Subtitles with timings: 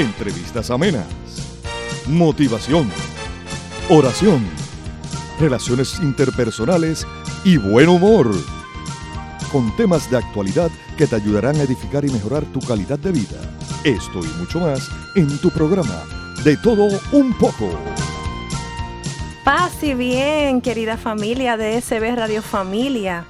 [0.00, 1.06] entrevistas amenas,
[2.06, 2.90] motivación,
[3.90, 4.42] oración,
[5.38, 7.06] relaciones interpersonales
[7.44, 8.34] y buen humor.
[9.52, 13.40] Con temas de actualidad que te ayudarán a edificar y mejorar tu calidad de vida.
[13.84, 16.04] Esto y mucho más en tu programa
[16.44, 17.78] De todo un poco.
[19.44, 23.26] Paz y bien, querida familia de SB Radio Familia.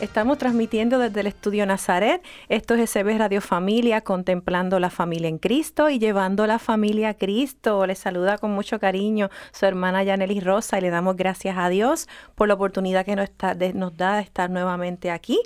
[0.00, 2.22] Estamos transmitiendo desde el estudio Nazaret.
[2.48, 7.14] Esto es SB Radio Familia, contemplando la familia en Cristo y llevando la familia a
[7.14, 7.84] Cristo.
[7.84, 12.06] Les saluda con mucho cariño su hermana Yanelis Rosa y le damos gracias a Dios
[12.36, 15.40] por la oportunidad que nos, está, nos da de estar nuevamente aquí.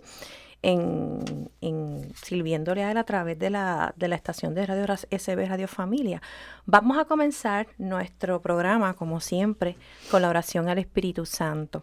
[0.60, 5.48] En, en, sirviéndole a él a través de la, de la estación de radio SB
[5.48, 6.21] Radio Familia.
[6.66, 9.77] Vamos a comenzar nuestro programa, como siempre,
[10.10, 11.82] con la oración al Espíritu Santo.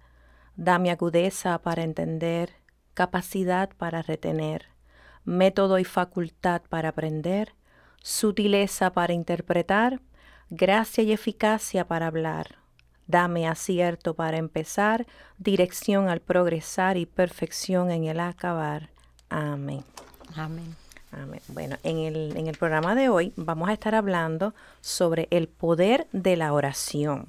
[0.55, 2.53] Dame agudeza para entender,
[2.93, 4.67] capacidad para retener,
[5.23, 7.53] método y facultad para aprender,
[8.01, 10.01] sutileza para interpretar,
[10.49, 12.57] gracia y eficacia para hablar.
[13.07, 15.05] Dame acierto para empezar,
[15.37, 18.89] dirección al progresar y perfección en el acabar.
[19.29, 19.83] Amén.
[20.35, 20.75] Amén.
[21.11, 21.41] Amén.
[21.49, 26.07] Bueno, en el, en el programa de hoy vamos a estar hablando sobre el poder
[26.13, 27.27] de la oración.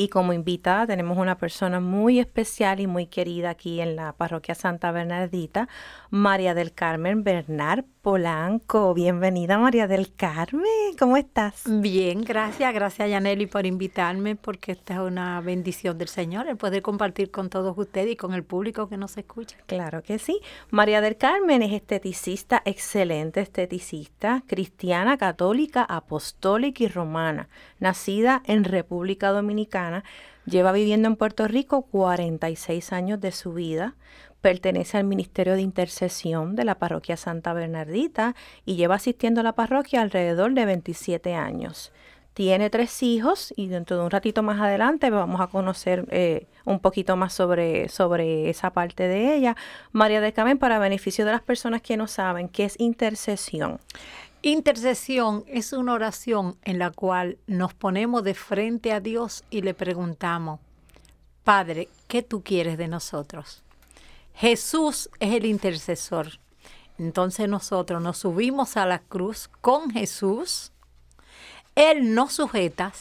[0.00, 4.54] Y como invitada tenemos una persona muy especial y muy querida aquí en la parroquia
[4.54, 5.68] Santa Bernardita,
[6.08, 8.94] María del Carmen Bernard Polanco.
[8.94, 10.64] Bienvenida María del Carmen,
[10.98, 11.64] ¿cómo estás?
[11.66, 16.80] Bien, gracias, gracias Yaneli por invitarme porque esta es una bendición del Señor el poder
[16.80, 19.58] compartir con todos ustedes y con el público que nos escucha.
[19.66, 20.40] Claro que sí.
[20.70, 29.28] María del Carmen es esteticista, excelente esteticista, cristiana, católica, apostólica y romana, nacida en República
[29.28, 29.89] Dominicana.
[30.46, 33.94] Lleva viviendo en Puerto Rico 46 años de su vida,
[34.40, 38.34] pertenece al Ministerio de Intercesión de la Parroquia Santa Bernardita
[38.64, 41.92] y lleva asistiendo a la parroquia alrededor de 27 años.
[42.32, 46.78] Tiene tres hijos y dentro de un ratito más adelante vamos a conocer eh, un
[46.78, 49.56] poquito más sobre, sobre esa parte de ella.
[49.92, 53.80] María de Carmen, para beneficio de las personas que no saben, ¿qué es intercesión?
[54.42, 59.74] Intercesión es una oración en la cual nos ponemos de frente a Dios y le
[59.74, 60.60] preguntamos,
[61.44, 63.62] Padre, ¿qué tú quieres de nosotros?
[64.34, 66.38] Jesús es el intercesor.
[66.98, 70.72] Entonces nosotros nos subimos a la cruz con Jesús,
[71.74, 72.94] Él nos sujeta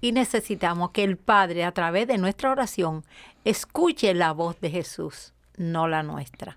[0.00, 3.04] y necesitamos que el Padre a través de nuestra oración
[3.44, 6.56] escuche la voz de Jesús, no la nuestra.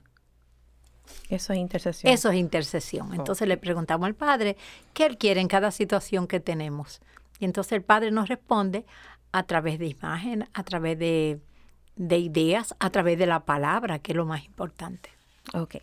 [1.30, 2.14] Eso es intercesión.
[2.14, 3.14] Eso es intercesión.
[3.14, 4.58] Entonces le preguntamos al Padre
[4.94, 7.02] qué Él quiere en cada situación que tenemos.
[7.40, 8.86] Y entonces el Padre nos responde
[9.32, 11.40] a través de imagen, a través de
[11.96, 15.10] de ideas a través de la palabra, que es lo más importante.
[15.54, 15.78] Ok.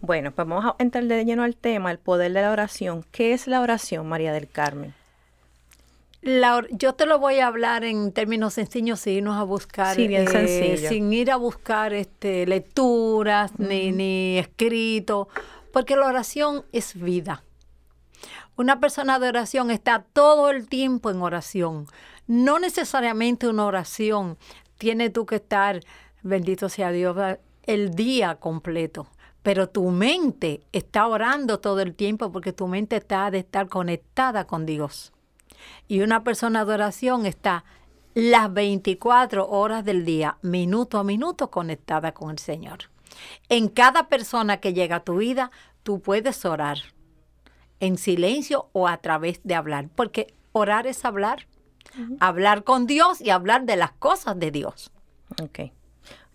[0.00, 3.04] Bueno, pues vamos a entrar de lleno al tema, el poder de la oración.
[3.10, 4.94] ¿Qué es la oración, María del Carmen?
[6.22, 10.06] La, yo te lo voy a hablar en términos sencillos sin irnos a buscar, sí,
[10.06, 15.28] bien eh, sin ir a buscar este, lecturas ni, ni escrito,
[15.72, 17.42] porque la oración es vida.
[18.56, 21.86] Una persona de oración está todo el tiempo en oración.
[22.26, 24.36] No necesariamente una oración
[24.76, 25.80] tiene tú que estar,
[26.22, 27.16] bendito sea Dios,
[27.64, 29.06] el día completo.
[29.42, 34.46] Pero tu mente está orando todo el tiempo porque tu mente está de estar conectada
[34.46, 35.12] con Dios.
[35.88, 37.64] Y una persona de oración está
[38.14, 42.90] las 24 horas del día, minuto a minuto, conectada con el Señor.
[43.48, 45.50] En cada persona que llega a tu vida,
[45.82, 46.78] tú puedes orar
[47.80, 51.46] en silencio o a través de hablar, porque orar es hablar
[52.20, 54.90] hablar con Dios y hablar de las cosas de Dios.
[55.42, 55.72] Ok.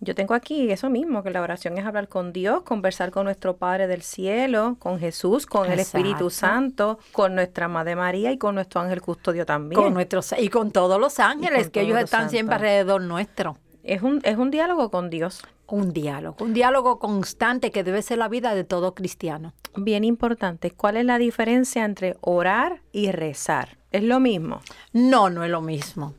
[0.00, 3.56] Yo tengo aquí eso mismo, que la oración es hablar con Dios, conversar con nuestro
[3.56, 8.54] Padre del cielo, con Jesús, con el Espíritu Santo, con nuestra Madre María y con
[8.54, 9.80] nuestro ángel custodio también.
[9.80, 13.56] Con nuestros, y con todos los ángeles, que ellos están siempre alrededor nuestro.
[13.84, 15.42] Es un, es un diálogo con Dios.
[15.68, 19.52] Un diálogo, un diálogo constante que debe ser la vida de todo cristiano.
[19.74, 23.78] Bien importante, ¿cuál es la diferencia entre orar y rezar?
[23.90, 24.60] ¿Es lo mismo?
[24.92, 26.14] No, no es lo mismo.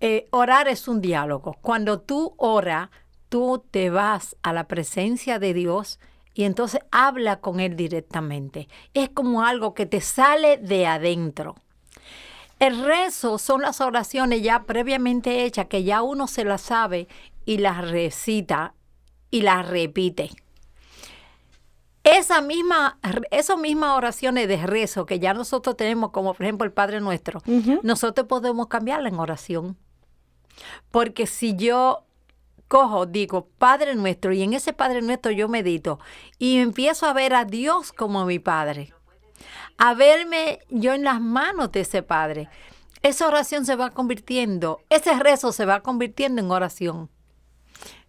[0.00, 1.56] Eh, orar es un diálogo.
[1.62, 2.90] Cuando tú oras,
[3.32, 5.98] tú te vas a la presencia de Dios
[6.34, 8.68] y entonces habla con Él directamente.
[8.92, 11.56] Es como algo que te sale de adentro.
[12.58, 17.08] El rezo son las oraciones ya previamente hechas, que ya uno se las sabe
[17.46, 18.74] y las recita
[19.30, 20.28] y las repite.
[22.04, 22.98] Esa misma,
[23.30, 27.40] esas mismas oraciones de rezo que ya nosotros tenemos, como por ejemplo el Padre Nuestro,
[27.82, 29.78] nosotros podemos cambiarla en oración.
[30.90, 32.04] Porque si yo
[32.72, 35.98] cojo, digo, Padre nuestro, y en ese Padre nuestro yo medito
[36.38, 38.94] y empiezo a ver a Dios como mi Padre,
[39.76, 42.48] a verme yo en las manos de ese Padre,
[43.02, 47.10] esa oración se va convirtiendo, ese rezo se va convirtiendo en oración.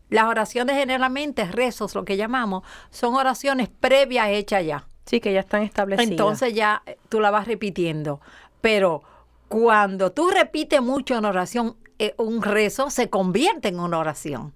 [0.10, 4.88] Las oraciones generalmente, rezos, lo que llamamos, son oraciones previas hechas ya.
[5.06, 6.10] Sí, que ya están establecidas.
[6.10, 8.22] Entonces ya eh, tú la vas repitiendo.
[8.62, 9.04] Pero
[9.50, 14.54] cuando tú repites mucho en oración, eh, un rezo se convierte en una oración.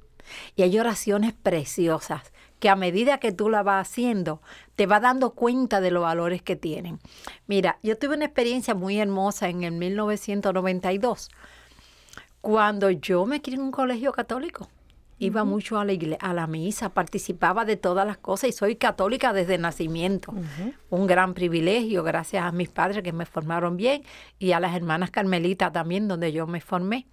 [0.58, 4.42] Y hay oraciones preciosas que a medida que tú la vas haciendo,
[4.76, 7.00] te vas dando cuenta de los valores que tienen.
[7.46, 11.30] Mira, yo tuve una experiencia muy hermosa en el 1992,
[12.42, 14.68] cuando yo me crié en un colegio católico.
[15.20, 19.34] Iba mucho a la, a la misa, participaba de todas las cosas y soy católica
[19.34, 20.34] desde nacimiento.
[20.90, 24.04] Un gran privilegio, gracias a mis padres que me formaron bien
[24.38, 27.08] y a las hermanas Carmelitas también, donde yo me formé.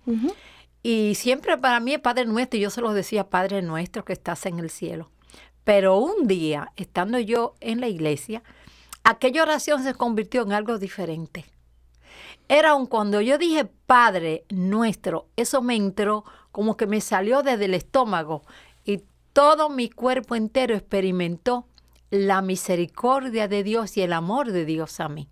[0.83, 4.13] Y siempre para mí es Padre Nuestro, y yo se lo decía, Padre Nuestro que
[4.13, 5.11] estás en el cielo.
[5.65, 8.43] Pero un día, estando yo en la iglesia,
[9.03, 11.47] aquella oración se convirtió en algo diferente.
[12.49, 16.25] Era un cuando yo dije Padre Nuestro, eso me entró
[16.55, 18.45] como que me salió desde el estómago
[18.85, 19.03] y
[19.33, 21.67] todo mi cuerpo entero experimentó
[22.11, 25.29] la misericordia de Dios y el amor de Dios a mí.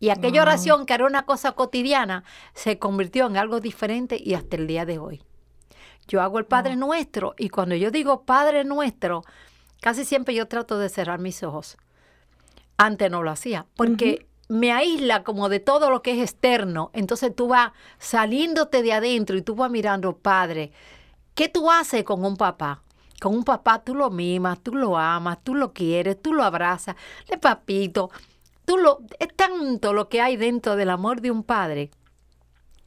[0.00, 4.56] Y aquella oración que era una cosa cotidiana se convirtió en algo diferente y hasta
[4.56, 5.22] el día de hoy.
[6.08, 9.22] Yo hago el Padre Nuestro y cuando yo digo Padre Nuestro,
[9.80, 11.76] casi siempre yo trato de cerrar mis ojos.
[12.76, 16.90] Antes no lo hacía, porque me aísla como de todo lo que es externo.
[16.92, 20.72] Entonces tú vas saliéndote de adentro y tú vas mirando, padre,
[21.36, 22.82] ¿qué tú haces con un papá?
[23.20, 26.96] Con un papá tú lo mimas, tú lo amas, tú lo quieres, tú lo abrazas,
[27.28, 28.10] le papito.
[28.64, 31.90] Tú lo, es tanto lo que hay dentro del amor de un padre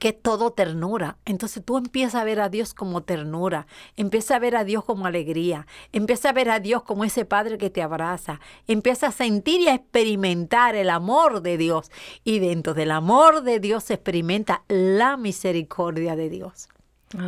[0.03, 1.15] que es todo ternura.
[1.23, 5.05] Entonces tú empiezas a ver a Dios como ternura, empiezas a ver a Dios como
[5.05, 9.61] alegría, empiezas a ver a Dios como ese Padre que te abraza, empiezas a sentir
[9.61, 11.89] y a experimentar el amor de Dios.
[12.25, 16.67] Y dentro del amor de Dios se experimenta la misericordia de Dios.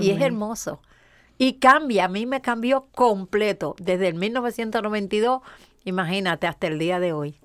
[0.01, 0.81] Y es hermoso.
[1.37, 5.41] Y cambia, a mí me cambió completo desde el 1992,
[5.85, 7.39] imagínate, hasta el día de hoy.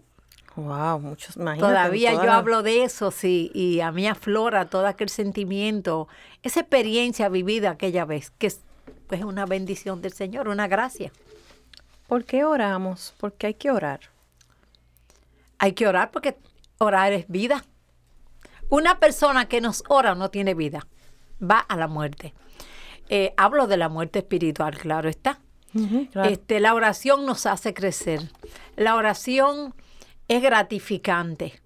[0.57, 6.09] Wow, muchos Todavía yo hablo de eso, sí, y a mí aflora todo aquel sentimiento,
[6.43, 8.61] esa experiencia vivida aquella vez, que es
[9.07, 11.13] pues, una bendición del Señor, una gracia.
[12.09, 13.15] ¿Por qué oramos?
[13.19, 14.01] Porque hay que orar.
[15.59, 16.37] Hay que orar porque
[16.79, 17.65] orar es vida.
[18.69, 20.87] Una persona que nos ora no tiene vida,
[21.41, 22.35] va a la muerte.
[23.09, 25.41] Eh, hablo de la muerte espiritual, claro está.
[26.25, 28.21] Este, la oración nos hace crecer.
[28.77, 29.75] La oración
[30.31, 31.61] es gratificante.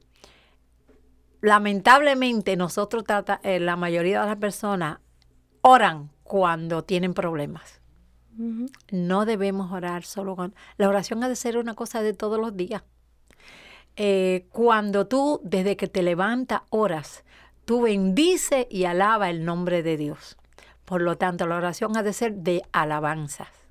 [1.43, 5.01] Lamentablemente nosotros trata, eh, la mayoría de las personas
[5.61, 7.83] oran cuando tienen problemas.
[8.91, 10.57] No debemos orar solo cuando...
[10.79, 12.83] La oración ha de ser una cosa de todos los días.
[13.97, 17.23] Eh, cuando tú, desde que te levantas, oras,
[17.67, 20.39] tú bendice y alaba el nombre de Dios.
[20.87, 23.64] Por lo tanto, la oración ha de ser de alabanzas.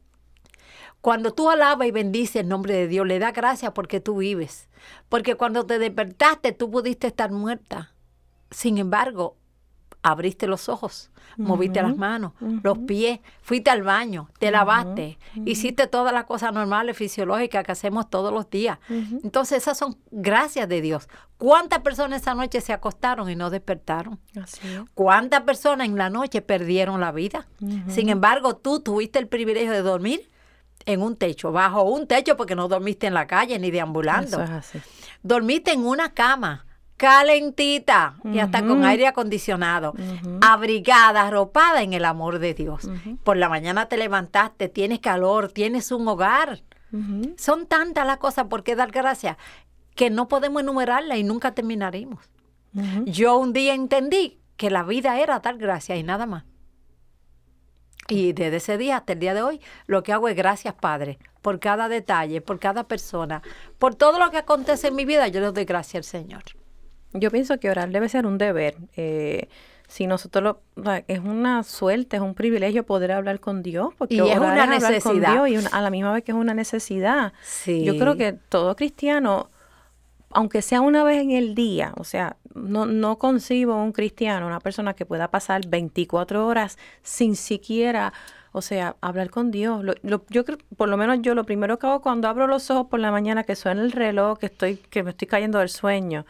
[1.04, 4.70] Cuando tú alabas y bendices el nombre de Dios, le da gracias porque tú vives.
[5.10, 7.92] Porque cuando te despertaste, tú pudiste estar muerta.
[8.52, 9.36] Sin embargo,
[10.02, 16.14] abriste los ojos, moviste las manos, los pies, fuiste al baño, te lavaste, hiciste todas
[16.14, 18.80] las cosas normales, fisiológicas que hacemos todos los días.
[18.88, 21.10] Entonces, esas son gracias de Dios.
[21.38, 24.22] ¿Cuántas personas esa noche se acostaron y no despertaron?
[24.94, 27.46] ¿Cuántas personas en la noche perdieron la vida?
[27.90, 30.30] Sin embargo, tú tuviste el privilegio de dormir
[30.86, 34.42] en un techo, bajo un techo porque no dormiste en la calle ni deambulando.
[34.42, 34.82] Eso es así.
[35.22, 36.66] Dormiste en una cama
[36.98, 39.94] calentita y hasta con aire acondicionado,
[40.42, 42.90] abrigada, arropada en el amor de Dios.
[43.24, 46.62] Por la mañana te levantaste, tienes calor, tienes un hogar.
[47.38, 49.38] Son tantas las cosas por qué dar gracias
[49.96, 52.24] que no podemos enumerarlas y nunca terminaremos.
[53.06, 56.46] Yo un día entendí que la vida era dar gracias y nada más.
[58.10, 61.20] Y desde ese día hasta el día de hoy, lo que hago es gracias, Padre,
[61.42, 63.42] por cada detalle, por cada persona,
[63.80, 66.44] por todo lo que acontece en mi vida, yo le doy gracias al Señor.
[67.14, 68.76] Yo pienso que orar debe ser un deber.
[68.96, 69.48] Eh,
[69.88, 74.20] si nosotros lo, es una suerte, es un privilegio poder hablar con Dios, porque y
[74.20, 77.34] es una necesidad y a la misma vez que es una necesidad.
[77.68, 79.52] Yo creo que todo cristiano,
[80.34, 84.60] aunque sea una vez en el día, o sea, no, no concibo un cristiano, una
[84.60, 88.14] persona que pueda pasar 24 horas sin siquiera
[88.54, 89.84] o sea, hablar con Dios.
[90.04, 93.00] yo creo, por lo menos yo lo primero que hago cuando abro los ojos por
[93.00, 96.26] la mañana, que suena el reloj, que estoy, que me estoy cayendo del sueño,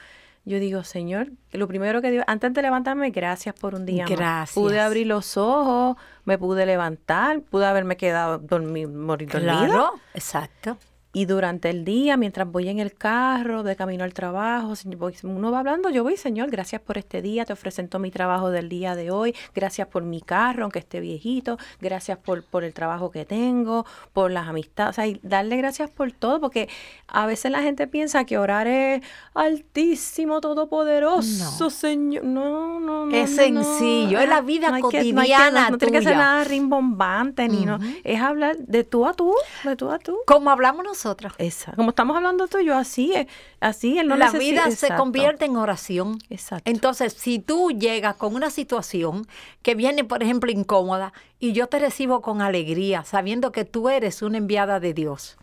[0.45, 4.53] yo digo, Señor, lo primero que digo, antes de levantarme, gracias por un día gracias.
[4.53, 10.77] Pude abrir los ojos, me pude levantar, pude haberme quedado dormir, morir claro, exacto.
[11.15, 14.73] Y durante el día, mientras voy en el carro, de camino al trabajo,
[15.21, 18.67] uno va hablando, yo voy, Señor, gracias por este día, te ofrecento mi trabajo del
[18.67, 23.11] día de hoy, gracias por mi carro, aunque esté viejito, gracias por, por el trabajo
[23.11, 26.67] que tengo, por las amistades, o sea, y darle gracias por todo, porque
[27.07, 29.03] a veces la gente piensa que orar es
[29.35, 32.23] altísimo, todopoderoso, Señor.
[32.23, 33.15] No, no, no.
[33.15, 35.69] Es sencillo, es la vida cotidiana.
[35.69, 37.77] no, tiene que ser nada rimbombante, ni no.
[38.03, 39.31] Es hablar de tú a tú,
[39.63, 40.17] de tú a tú.
[40.25, 41.02] Como hablamos nosotros
[41.37, 41.77] Exacto.
[41.77, 43.27] Como estamos hablando tú y yo, así es.
[43.59, 46.19] Así él no La vida se convierte en oración.
[46.29, 46.69] Exacto.
[46.69, 49.27] Entonces, si tú llegas con una situación
[49.61, 54.21] que viene, por ejemplo, incómoda, y yo te recibo con alegría, sabiendo que tú eres
[54.21, 55.37] una enviada de Dios,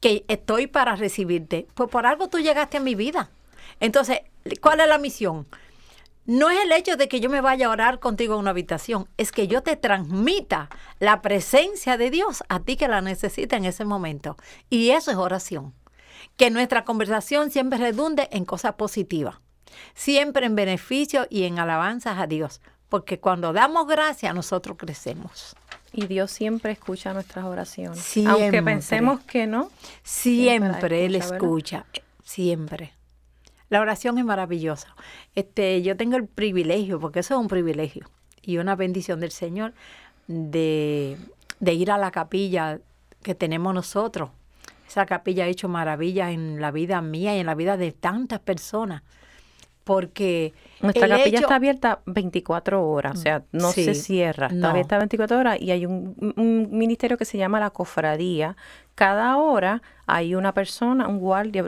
[0.00, 3.30] que estoy para recibirte, pues por algo tú llegaste a mi vida.
[3.80, 4.20] Entonces,
[4.60, 5.46] ¿cuál es la misión?
[6.26, 9.08] No es el hecho de que yo me vaya a orar contigo en una habitación,
[9.16, 10.68] es que yo te transmita
[10.98, 14.36] la presencia de Dios a ti que la necesita en ese momento.
[14.68, 15.72] Y eso es oración.
[16.36, 19.36] Que nuestra conversación siempre redunde en cosas positivas,
[19.94, 25.56] siempre en beneficio y en alabanzas a Dios, porque cuando damos gracia nosotros crecemos.
[25.92, 28.16] Y Dios siempre escucha nuestras oraciones.
[28.26, 29.70] Aunque pensemos que no.
[30.02, 31.86] Siempre, Él escucha,
[32.22, 32.92] siempre.
[33.68, 34.94] La oración es maravillosa.
[35.34, 38.08] Este, yo tengo el privilegio, porque eso es un privilegio
[38.42, 39.74] y una bendición del Señor,
[40.28, 41.16] de,
[41.60, 42.78] de ir a la capilla
[43.22, 44.30] que tenemos nosotros.
[44.88, 48.38] Esa capilla ha hecho maravillas en la vida mía y en la vida de tantas
[48.38, 49.02] personas
[49.86, 55.38] porque nuestra capilla está abierta 24 horas, o sea, no se cierra, está abierta 24
[55.38, 56.16] horas y hay un,
[56.72, 58.56] ministerio que se llama la cofradía.
[58.96, 61.64] Cada hora hay una persona, un guardia,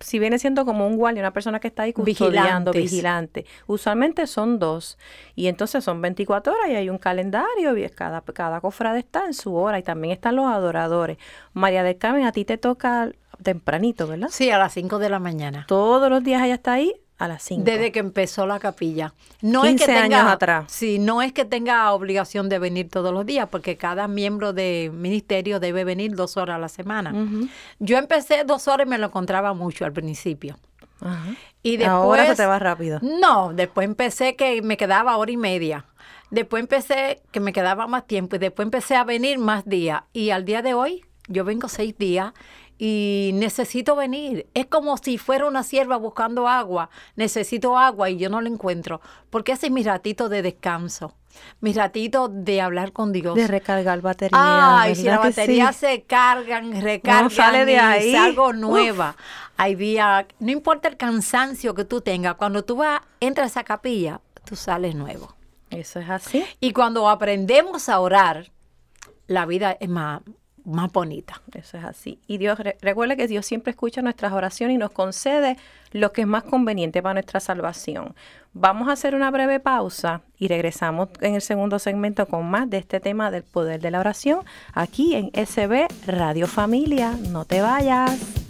[0.00, 3.44] si viene, siendo como un guardia, una persona que está ahí custodiando, vigilante.
[3.66, 4.96] Usualmente son dos
[5.34, 9.34] y entonces son 24 horas y hay un calendario y cada, cada cofrade está en
[9.34, 11.18] su hora y también están los adoradores.
[11.52, 14.28] María del Carmen, a ti te toca tempranito, ¿verdad?
[14.30, 15.66] Sí, a las 5 de la mañana.
[15.68, 17.62] Todos los días ella está ahí a las 5.
[17.64, 19.12] Desde que empezó la capilla.
[19.42, 20.64] No 15 es que tenga, años atrás.
[20.68, 24.90] Sí, no es que tenga obligación de venir todos los días, porque cada miembro de
[24.92, 27.14] ministerio debe venir dos horas a la semana.
[27.78, 30.58] Yo empecé dos horas y me lo encontraba mucho al principio.
[31.62, 33.00] Y después, Ahora se te va rápido.
[33.02, 35.84] No, después empecé que me quedaba hora y media.
[36.30, 40.04] Después empecé que me quedaba más tiempo y después empecé a venir más días.
[40.14, 42.32] Y al día de hoy, yo vengo seis días
[42.82, 44.48] y necesito venir.
[44.54, 46.88] Es como si fuera una sierva buscando agua.
[47.14, 49.02] Necesito agua y yo no la encuentro.
[49.28, 51.14] Porque ese es mi ratito de descanso.
[51.60, 53.34] Mi ratito de hablar con Dios.
[53.34, 54.80] De recargar batería.
[54.80, 58.12] Ay, si la batería se cargan, recargan no sale de ahí.
[58.12, 59.14] salgo nueva.
[59.58, 59.76] Hay
[60.38, 64.56] no importa el cansancio que tú tengas, cuando tú vas, entras a esa capilla, tú
[64.56, 65.34] sales nuevo.
[65.68, 66.42] Eso es así.
[66.60, 68.50] Y cuando aprendemos a orar,
[69.26, 70.22] la vida es más,
[70.64, 71.40] más bonita.
[71.54, 72.18] Eso es así.
[72.26, 75.56] Y Dios, recuerde que Dios siempre escucha nuestras oraciones y nos concede
[75.92, 78.14] lo que es más conveniente para nuestra salvación.
[78.52, 82.78] Vamos a hacer una breve pausa y regresamos en el segundo segmento con más de
[82.78, 84.40] este tema del poder de la oración
[84.72, 87.16] aquí en SB Radio Familia.
[87.30, 88.49] No te vayas.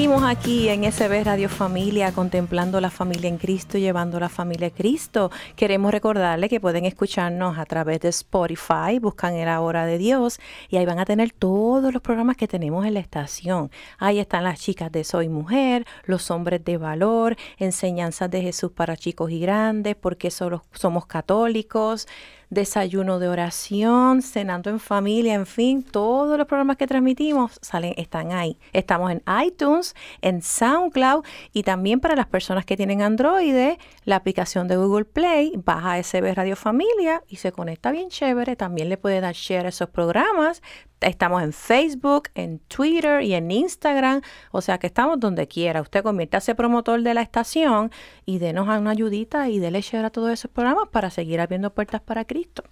[0.00, 4.70] Seguimos aquí en SB Radio Familia, contemplando la familia en Cristo, llevando la familia a
[4.70, 5.30] Cristo.
[5.56, 10.40] Queremos recordarle que pueden escucharnos a través de Spotify, buscan el Hora de Dios
[10.70, 13.70] y ahí van a tener todos los programas que tenemos en la estación.
[13.98, 18.96] Ahí están las chicas de Soy Mujer, los hombres de valor, enseñanzas de Jesús para
[18.96, 22.08] chicos y grandes, porque somos católicos
[22.50, 28.32] desayuno de oración, cenando en familia, en fin, todos los programas que transmitimos salen, están
[28.32, 28.58] ahí.
[28.72, 34.68] Estamos en iTunes, en SoundCloud y también para las personas que tienen Android, la aplicación
[34.68, 38.56] de Google Play, baja SB Radio Familia y se conecta bien chévere.
[38.56, 40.62] También le puede dar share a esos programas.
[41.00, 44.20] Estamos en Facebook, en Twitter y en Instagram.
[44.52, 45.80] O sea que estamos donde quiera.
[45.80, 47.90] Usted conviértase promotor de la estación
[48.26, 52.00] y denos una ayudita y dele share a todos esos programas para seguir abriendo puertas
[52.00, 52.64] para Cristo.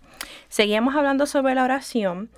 [0.48, 2.30] Seguimos hablando sobre la oración.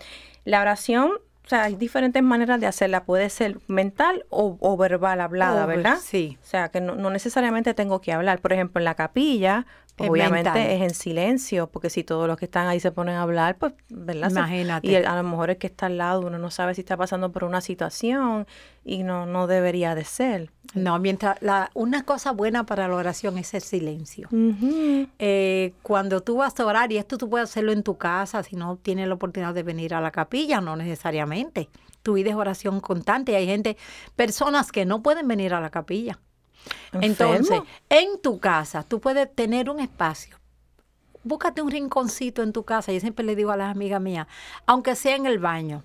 [0.45, 1.13] La oración
[1.45, 3.05] o sea, hay diferentes maneras de hacerla.
[3.05, 5.99] Puede ser mental o, verbal, hablada, ¿verdad?
[6.01, 6.39] Sí.
[6.41, 8.39] O sea, que no, no, necesariamente tengo que hablar.
[8.39, 9.67] Por ejemplo, en la capilla,
[10.09, 13.57] obviamente es en silencio, porque si todos los que están ahí se ponen a hablar,
[13.59, 14.31] pues, ¿verdad?
[14.31, 14.89] Imagínate.
[14.89, 17.33] Y a lo mejor el que está al lado, uno no sabe si está pasando
[17.33, 18.47] por una situación
[18.85, 20.51] y no, no debería de ser.
[20.75, 24.29] No, mientras la, una cosa buena para la oración es el silencio.
[25.19, 28.57] eh, cuando tú vas a orar, y esto tú puedes hacerlo en tu casa, si
[28.57, 31.69] no tienes la oportunidad de venir a la capilla, no necesariamente.
[32.03, 33.37] Tu vida es oración constante.
[33.37, 33.77] Hay gente,
[34.17, 36.19] personas que no pueden venir a la capilla.
[36.93, 40.37] Entonces, en tu casa, tú puedes tener un espacio.
[41.23, 42.93] Búscate un rinconcito en tu casa.
[42.93, 44.27] Yo siempre le digo a las amigas mías,
[44.67, 45.85] aunque sea en el baño,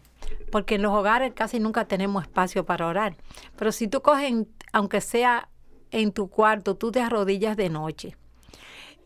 [0.52, 3.18] porque en los hogares casi nunca tenemos espacio para orar.
[3.56, 4.34] Pero si tú coges,
[4.72, 5.50] aunque sea
[5.92, 8.18] en tu cuarto, tú te arrodillas de noche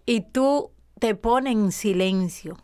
[0.06, 2.58] y tú te pones en silencio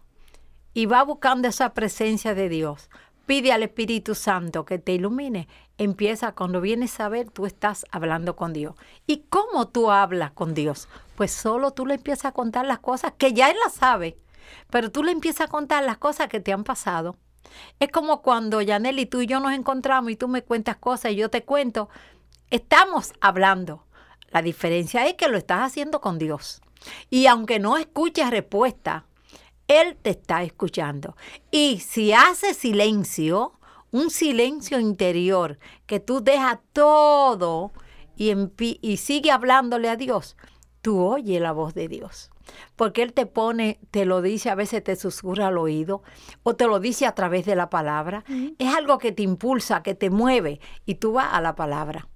[0.73, 2.89] y vas buscando esa presencia de Dios
[3.25, 5.47] pide al Espíritu Santo que te ilumine.
[5.77, 8.75] Empieza cuando vienes a ver, tú estás hablando con Dios.
[9.07, 10.87] ¿Y cómo tú hablas con Dios?
[11.15, 14.17] Pues solo tú le empiezas a contar las cosas que ya Él las sabe,
[14.69, 17.17] pero tú le empiezas a contar las cosas que te han pasado.
[17.79, 21.11] Es como cuando Yanel y tú y yo nos encontramos y tú me cuentas cosas
[21.11, 21.89] y yo te cuento.
[22.49, 23.85] Estamos hablando.
[24.29, 26.61] La diferencia es que lo estás haciendo con Dios.
[27.09, 29.05] Y aunque no escuches respuesta,
[29.67, 31.15] él te está escuchando.
[31.51, 33.53] Y si hace silencio,
[33.95, 37.71] un silencio interior, que tú dejas todo
[38.15, 38.33] y,
[38.81, 40.35] y sigue hablándole a Dios,
[40.81, 42.29] tú oyes la voz de Dios.
[42.75, 46.03] Porque Él te pone, te lo dice, a veces te susurra al oído
[46.43, 48.23] o te lo dice a través de la palabra.
[48.59, 52.07] Es algo que te impulsa, que te mueve y tú vas a la palabra.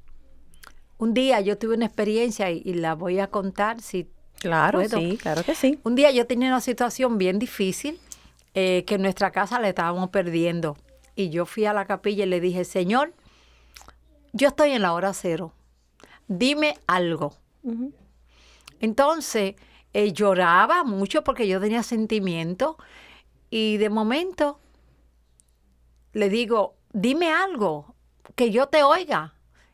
[0.98, 5.18] Un día yo tuve una experiencia y, y la voy a contar si Claro, sí,
[5.22, 5.80] claro que sí.
[5.84, 8.00] Un día yo tenía una situación bien difícil
[8.54, 10.78] eh, que en nuestra casa le estábamos perdiendo.
[11.20, 13.14] Y yo fui a la capilla y le dije, Señor,
[14.32, 15.52] yo estoy en la hora cero.
[16.30, 17.36] Dime algo.
[18.80, 19.56] Entonces,
[19.92, 22.78] eh, lloraba mucho porque yo tenía sentimiento.
[23.50, 24.62] Y de momento
[26.14, 27.96] le digo, dime algo,
[28.36, 29.34] que yo te oiga.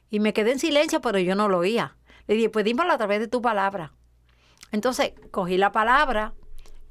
[0.10, 1.96] Y me quedé en silencio, pero yo no lo oía.
[2.26, 3.94] Le dije, pues dímelo a través de tu palabra.
[4.72, 6.34] Entonces cogí la palabra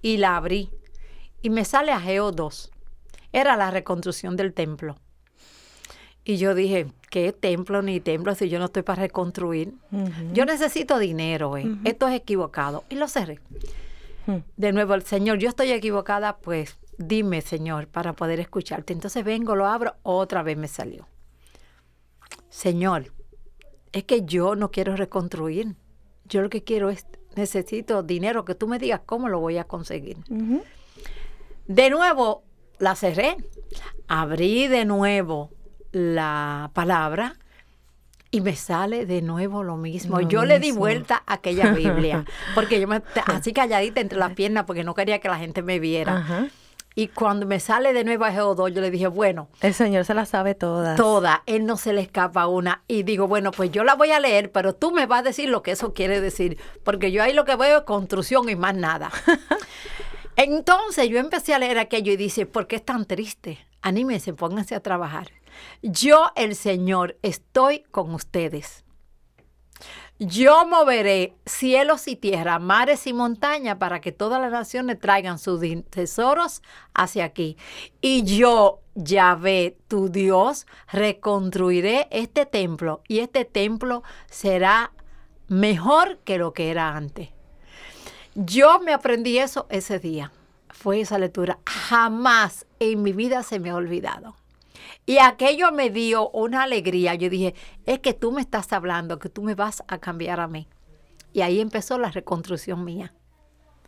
[0.01, 0.71] y la abrí.
[1.43, 2.71] Y me sale Ageo 2.
[3.35, 4.97] Era la reconstrucción del templo.
[6.25, 9.75] Y yo dije, ¿qué templo ni templo si yo no estoy para reconstruir?
[10.33, 11.67] Yo necesito dinero, eh.
[11.83, 12.85] esto es equivocado.
[12.89, 13.41] Y lo cerré.
[14.57, 18.93] De nuevo, el Señor, yo estoy equivocada, pues dime, Señor, para poder escucharte.
[18.93, 21.09] Entonces vengo, lo abro, otra vez me salió.
[22.49, 23.13] Señor,
[23.93, 25.75] es que yo no quiero reconstruir.
[26.27, 29.65] Yo lo que quiero es necesito dinero, que tú me digas cómo lo voy a
[29.65, 30.19] conseguir.
[31.67, 32.45] De nuevo,
[32.79, 33.37] la cerré,
[34.09, 35.51] abrí de nuevo
[35.93, 37.37] la palabra
[38.31, 40.19] y me sale de nuevo lo mismo.
[40.21, 44.33] Lo yo le di vuelta a aquella Biblia, porque yo me así calladita entre las
[44.33, 46.19] piernas porque no quería que la gente me viera.
[46.19, 46.49] Ajá.
[46.97, 50.15] Y cuando me sale de nuevo a Geodó, yo le dije, bueno, El Señor se
[50.15, 50.97] la sabe todas.
[50.97, 52.85] toda, él no se le escapa una.
[52.87, 55.49] Y digo, bueno, pues yo la voy a leer, pero tú me vas a decir
[55.49, 58.77] lo que eso quiere decir, porque yo ahí lo que veo es construcción y más
[58.77, 59.11] nada.
[60.37, 63.59] Entonces yo empecé a leer aquello y dice, ¿por qué es tan triste?
[63.83, 65.29] Anímense, pónganse a trabajar.
[65.83, 68.85] Yo, el Señor, estoy con ustedes.
[70.19, 75.61] Yo moveré cielos y tierra, mares y montañas para que todas las naciones traigan sus
[75.91, 76.63] tesoros
[76.95, 77.57] hacia aquí.
[78.01, 84.93] Y yo, Yahvé, tu Dios, reconstruiré este templo y este templo será
[85.49, 87.34] mejor que lo que era antes.
[88.35, 90.33] Yo me aprendí eso ese día.
[90.69, 91.59] Fue esa lectura.
[91.67, 94.37] Jamás en mi vida se me ha olvidado.
[95.07, 97.15] Y aquello me dio una alegría.
[97.15, 97.55] Yo dije,
[97.87, 100.67] es que tú me estás hablando, que tú me vas a cambiar a mí.
[101.33, 103.13] Y ahí empezó la reconstrucción mía.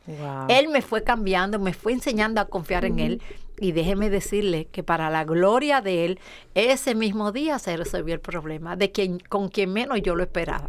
[0.07, 0.47] Wow.
[0.49, 3.23] Él me fue cambiando, me fue enseñando a confiar en Él.
[3.59, 6.21] Y déjeme decirle que para la gloria de Él,
[6.55, 10.69] ese mismo día se resolvió el problema, de quien, con quien menos yo lo esperaba.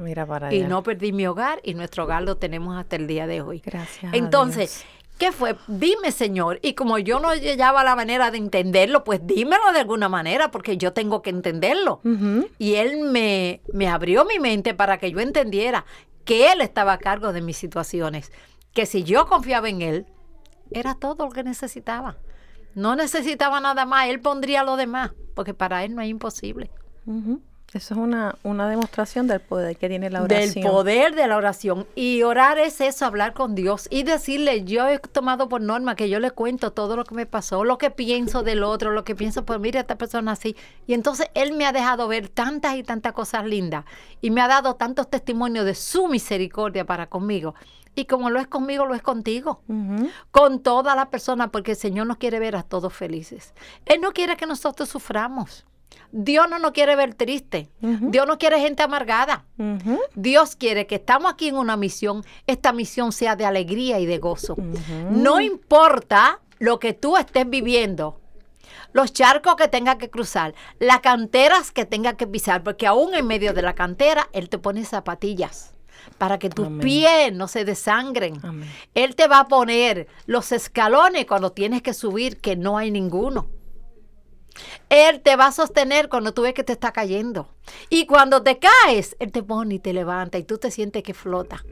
[0.00, 3.26] Mira para Y no perdí mi hogar y nuestro hogar lo tenemos hasta el día
[3.26, 3.62] de hoy.
[3.64, 4.12] Gracias.
[4.14, 4.84] Entonces,
[5.18, 5.56] ¿qué fue?
[5.68, 6.58] Dime, Señor.
[6.62, 10.76] Y como yo no hallaba la manera de entenderlo, pues dímelo de alguna manera, porque
[10.76, 12.00] yo tengo que entenderlo.
[12.58, 15.84] Y Él me, me abrió mi mente para que yo entendiera
[16.24, 18.32] que Él estaba a cargo de mis situaciones.
[18.72, 20.06] Que si yo confiaba en Él,
[20.70, 22.16] era todo lo que necesitaba.
[22.74, 24.08] No necesitaba nada más.
[24.08, 26.70] Él pondría lo demás, porque para Él no es imposible.
[27.72, 30.64] Eso es una, una demostración del poder que tiene la Del oración.
[30.66, 31.86] poder de la oración.
[31.94, 36.08] Y orar es eso, hablar con Dios y decirle, yo he tomado por norma que
[36.08, 39.14] yo le cuento todo lo que me pasó, lo que pienso del otro, lo que
[39.14, 40.56] pienso, pues mira, esta persona así.
[40.88, 43.84] Y entonces Él me ha dejado ver tantas y tantas cosas lindas
[44.20, 47.54] y me ha dado tantos testimonios de su misericordia para conmigo.
[47.94, 49.62] Y como lo es conmigo, lo es contigo.
[50.32, 53.54] Con todas las personas, porque el Señor nos quiere ver a todos felices.
[53.86, 55.66] Él no quiere que nosotros suframos.
[56.12, 57.68] Dios no nos quiere ver tristes.
[57.80, 59.44] Dios no quiere gente amargada.
[60.14, 64.18] Dios quiere que estamos aquí en una misión, esta misión sea de alegría y de
[64.18, 64.56] gozo.
[65.10, 68.20] No importa lo que tú estés viviendo,
[68.92, 73.26] los charcos que tengas que cruzar, las canteras que tengas que pisar, porque aún en
[73.26, 75.74] medio de la cantera Él te pone zapatillas
[76.18, 76.80] para que tus Amén.
[76.80, 78.40] pies no se desangren.
[78.42, 78.68] Amén.
[78.94, 83.48] Él te va a poner los escalones cuando tienes que subir, que no hay ninguno.
[84.88, 87.48] Él te va a sostener cuando tú ves que te está cayendo.
[87.88, 91.14] Y cuando te caes, Él te pone y te levanta y tú te sientes que
[91.14, 91.64] flota.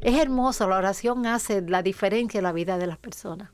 [0.00, 3.50] Es hermoso, la oración hace la diferencia en la vida de las personas.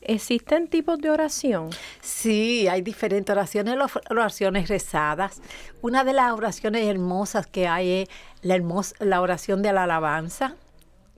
[0.00, 1.70] ¿Existen tipos de oración?
[2.00, 5.40] Sí, hay diferentes oraciones, las oraciones rezadas.
[5.82, 8.08] Una de las oraciones hermosas que hay es
[8.42, 10.54] la, hermos- la oración de la alabanza,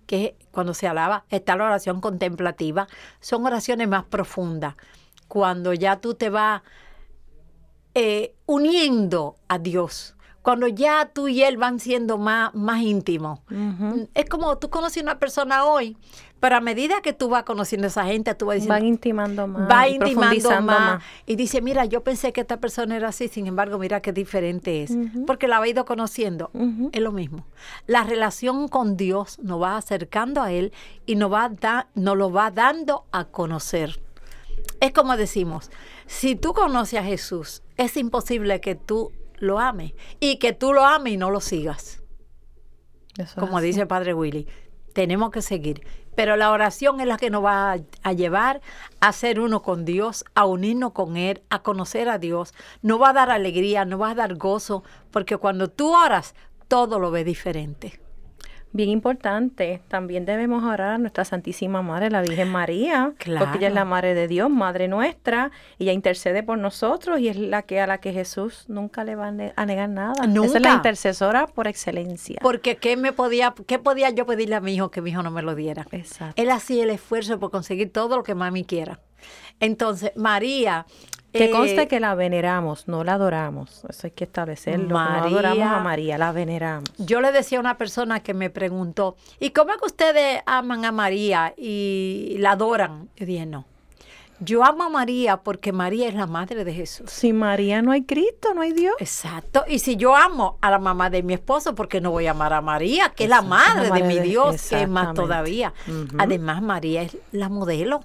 [0.07, 2.89] que cuando se alaba está la oración contemplativa.
[3.21, 4.75] Son oraciones más profundas,
[5.29, 6.63] cuando ya tú te vas
[7.95, 13.41] eh, uniendo a Dios, cuando ya tú y Él van siendo más, más íntimos.
[14.15, 15.97] Es como tú conoces a una persona hoy,
[16.41, 19.47] pero a medida que tú vas conociendo a esa gente, tú vas diciendo, Van intimando
[19.49, 19.69] más.
[19.69, 23.77] va intimando más, y dice, mira, yo pensé que esta persona era así, sin embargo,
[23.79, 24.93] mira qué diferente es,
[25.27, 26.51] porque la ha ido conociendo,
[26.93, 27.45] es lo mismo.
[27.87, 30.73] La relación con Dios nos va acercando a Él
[31.05, 34.01] y nos, va da- nos lo va dando a conocer.
[34.81, 35.71] Es como decimos,
[36.07, 40.85] si tú conoces a Jesús, es imposible que tú lo ames y que tú lo
[40.85, 42.03] ames y no lo sigas
[43.17, 44.47] Eso como dice el Padre Willy,
[44.93, 45.87] tenemos que seguir.
[46.17, 48.61] Pero la oración es la que nos va a, a llevar
[48.99, 52.55] a ser uno con Dios, a unirnos con Él, a conocer a Dios.
[52.83, 56.35] Nos va a dar alegría, nos va a dar gozo, porque cuando tú oras,
[56.67, 58.01] todo lo ves diferente.
[58.73, 63.75] Bien importante, también debemos orar a nuestra Santísima Madre, la Virgen María, porque ella es
[63.75, 67.81] la Madre de Dios, Madre nuestra, y ella intercede por nosotros y es la que
[67.81, 70.27] a la que Jesús nunca le va a ne- a negar nada.
[70.45, 72.39] Esa es la intercesora por excelencia.
[72.43, 75.31] Porque ¿qué, me podía, ¿qué podía yo pedirle a mi hijo que mi hijo no
[75.31, 75.87] me lo diera?
[75.91, 76.41] Exacto.
[76.41, 79.01] Él hacía el esfuerzo por conseguir todo lo que mami quiera.
[79.61, 80.85] Entonces, María...
[81.33, 83.85] Que eh, conste que la veneramos, no la adoramos.
[83.89, 84.87] Eso hay que establecerlo.
[84.87, 86.91] que No adoramos a María, la veneramos.
[86.99, 90.85] Yo le decía a una persona que me preguntó, ¿y cómo es que ustedes aman
[90.85, 93.11] a María y la adoran?
[93.17, 93.67] Yo dije, no.
[94.41, 97.11] Yo amo a María porque María es la madre de Jesús.
[97.11, 98.95] Sin María no hay Cristo, no hay Dios.
[99.01, 99.65] Exacto.
[99.67, 102.31] Y si yo amo a la mamá de mi esposo, ¿por qué no voy a
[102.31, 105.13] amar a María, que es la madre, la madre de mi Dios, que es más
[105.15, 105.75] todavía?
[106.19, 108.05] Además, María es la modelo.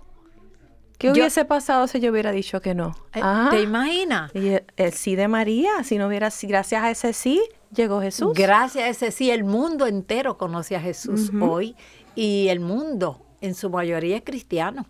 [1.11, 2.95] ¿Qué hubiese pasado si yo hubiera dicho que no?
[3.13, 3.49] Eh, Ajá.
[3.49, 4.31] ¿Te imaginas?
[4.33, 7.41] Y el, el sí de María, si no hubiera, si gracias a ese sí,
[7.73, 8.33] llegó Jesús.
[8.33, 11.75] Gracias a ese sí, el mundo entero conoce a Jesús hoy
[12.15, 14.85] y el mundo en su mayoría es cristiano.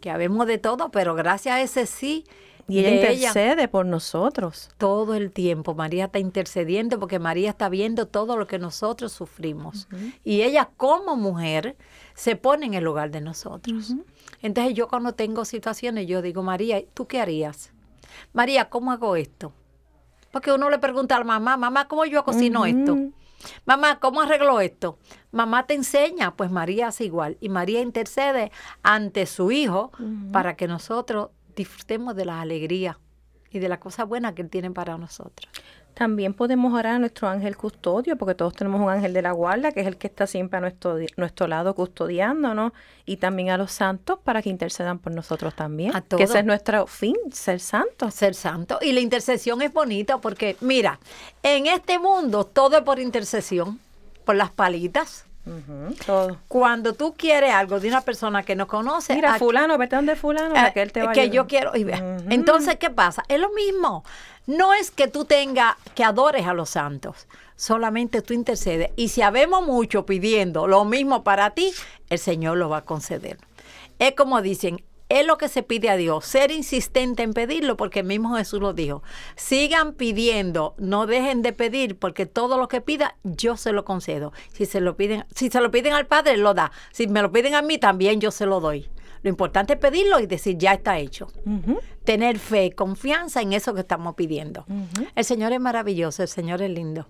[0.00, 2.24] Que habemos de todo, pero gracias a ese sí.
[2.70, 4.68] Y ella de intercede por nosotros.
[4.76, 5.74] todo el tiempo.
[5.74, 9.88] María está intercediendo porque María está viendo todo lo que nosotros sufrimos.
[10.22, 11.76] Y ella como mujer
[12.14, 13.94] se pone en el lugar de nosotros.
[14.40, 17.72] Entonces yo cuando tengo situaciones, yo digo, María, ¿tú qué harías?
[18.32, 19.52] María, ¿cómo hago esto?
[20.30, 22.96] Porque uno le pregunta a la mamá, mamá, ¿cómo yo cocino esto?
[23.64, 24.98] Mamá, ¿cómo arreglo esto?
[25.30, 27.36] Mamá te enseña, pues María hace igual.
[27.40, 28.50] Y María intercede
[28.82, 29.92] ante su hijo
[30.32, 32.96] para que nosotros disfrutemos de las alegrías
[33.50, 35.50] y de las cosas buenas que Él tiene para nosotros.
[35.98, 39.72] También podemos orar a nuestro ángel custodio, porque todos tenemos un ángel de la guarda,
[39.72, 42.70] que es el que está siempre a nuestro, nuestro lado custodiándonos,
[43.04, 45.96] y también a los santos para que intercedan por nosotros también.
[45.96, 48.14] A Que ese es nuestro fin, ser santos.
[48.14, 48.78] Ser santo.
[48.80, 51.00] Y la intercesión es bonita porque, mira,
[51.42, 53.80] en este mundo todo es por intercesión,
[54.24, 55.24] por las palitas.
[56.06, 56.36] Todo.
[56.48, 60.16] Cuando tú quieres algo de una persona que no conoce, Mira, aquí- fulano, vete donde
[60.16, 61.34] fulano, Eh, que él te va a que ayudar.
[61.34, 62.18] yo quiero y vea.
[62.30, 63.22] Entonces, ¿qué pasa?
[63.28, 64.04] Es lo mismo.
[64.46, 68.90] No es que tú tengas que adores a los santos, solamente tú intercedes.
[68.96, 71.72] Y si habemos mucho pidiendo lo mismo para ti,
[72.08, 73.36] el Señor lo va a conceder.
[73.98, 78.00] Es como dicen, es lo que se pide a Dios, ser insistente en pedirlo, porque
[78.00, 79.02] el mismo Jesús lo dijo.
[79.36, 84.32] Sigan pidiendo, no dejen de pedir, porque todo lo que pida, yo se lo concedo.
[84.52, 86.72] Si se lo piden, si se lo piden al Padre, lo da.
[86.92, 88.88] Si me lo piden a mí, también yo se lo doy.
[89.22, 91.28] Lo importante es pedirlo y decir, ya está hecho.
[92.04, 94.64] Tener fe, confianza en eso que estamos pidiendo.
[95.14, 97.08] El Señor es maravilloso, el Señor es lindo.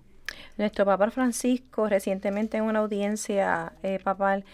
[0.56, 4.44] Nuestro Papa Francisco recientemente en una audiencia eh, papal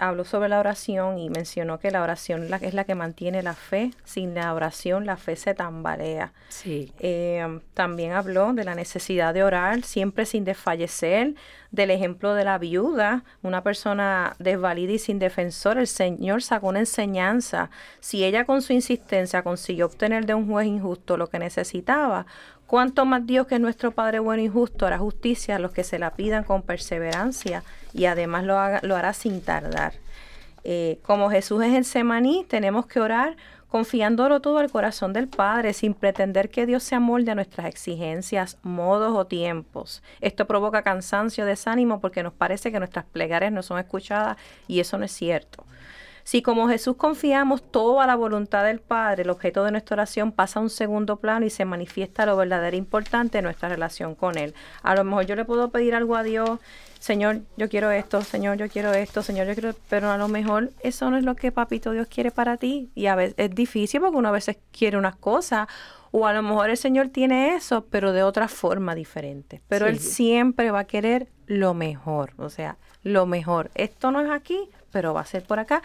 [0.00, 3.54] habló sobre la oración y mencionó que la oración la- es la que mantiene la
[3.54, 3.92] fe.
[4.04, 6.32] Sin la oración la fe se tambalea.
[6.48, 6.92] Sí.
[6.98, 11.34] Eh, también habló de la necesidad de orar siempre sin desfallecer,
[11.70, 15.78] del ejemplo de la viuda, una persona desvalida y sin defensor.
[15.78, 17.70] El Señor sacó una enseñanza.
[18.00, 22.26] Si ella con su insistencia consiguió obtener de un juez injusto lo que necesitaba,
[22.66, 25.84] ¿cuánto más Dios que es nuestro Padre bueno y justo hará justicia a los que
[25.84, 29.94] se la pidan con perseverancia y además lo, haga- lo hará sin tardar?
[30.64, 33.36] Eh, como Jesús es el semaní, tenemos que orar
[33.68, 38.58] confiándolo todo al corazón del Padre, sin pretender que Dios se amolde a nuestras exigencias,
[38.62, 40.02] modos o tiempos.
[40.20, 44.98] Esto provoca cansancio, desánimo, porque nos parece que nuestras plegarias no son escuchadas y eso
[44.98, 45.64] no es cierto.
[46.24, 50.32] Si como Jesús confiamos todo a la voluntad del Padre, el objeto de nuestra oración
[50.32, 54.36] pasa a un segundo plano y se manifiesta lo verdadero importante de nuestra relación con
[54.36, 54.54] Él.
[54.82, 56.58] A lo mejor yo le puedo pedir algo a Dios,
[57.00, 60.70] Señor, yo quiero esto, Señor, yo quiero esto, Señor, yo quiero, pero a lo mejor
[60.82, 62.90] eso no es lo que Papito Dios quiere para ti.
[62.94, 65.66] Y a veces es difícil porque uno a veces quiere unas cosas,
[66.10, 69.62] o a lo mejor el Señor tiene eso, pero de otra forma diferente.
[69.68, 69.92] Pero Sí.
[69.92, 73.70] Él siempre va a querer lo mejor, o sea, lo mejor.
[73.74, 75.82] Esto no es aquí, pero va a ser por acá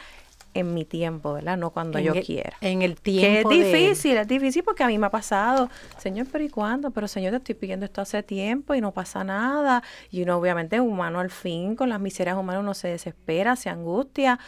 [0.55, 1.57] en mi tiempo, ¿verdad?
[1.57, 2.57] No cuando En yo el- quiera.
[2.61, 3.63] En el Que es tiempo de Él.
[3.89, 6.91] difícil, es difícil porque a mí me ha pasado, Señor, pero ¿y cuándo?
[6.91, 9.83] Pero Señor, te estoy pidiendo esto hace tiempo y no pasa nada.
[10.09, 13.69] Y uno obviamente es humano al fin, con las miserias humanas uno se desespera, se
[13.69, 14.39] angustia,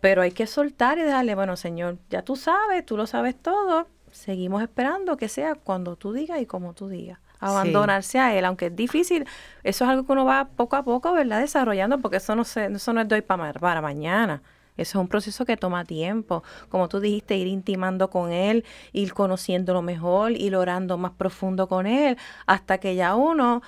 [0.00, 3.88] pero hay que soltar y dejarle, bueno, Señor, ya tú sabes, tú lo sabes todo,
[4.12, 7.18] seguimos esperando que sea cuando tú digas y como tú digas.
[7.40, 9.26] Abandonarse a él, aunque es difícil,
[9.64, 11.40] eso es algo que uno va poco a poco, ¿verdad?
[11.40, 14.40] Desarrollando, porque eso no, se, eso no es de hoy para, ma- para mañana.
[14.76, 16.42] Eso es un proceso que toma tiempo.
[16.68, 21.86] Como tú dijiste, ir intimando con él, ir conociéndolo mejor, ir orando más profundo con
[21.86, 23.62] él, hasta que ya uno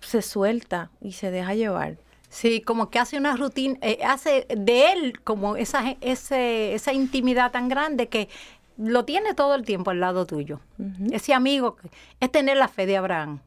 [0.00, 1.98] se suelta y se deja llevar.
[2.28, 7.50] Sí, como que hace una rutina, eh, hace de él como esa, ese, esa intimidad
[7.50, 8.28] tan grande que
[8.76, 10.60] lo tiene todo el tiempo al lado tuyo.
[11.10, 11.78] Ese amigo
[12.20, 13.40] es tener la fe de Abraham.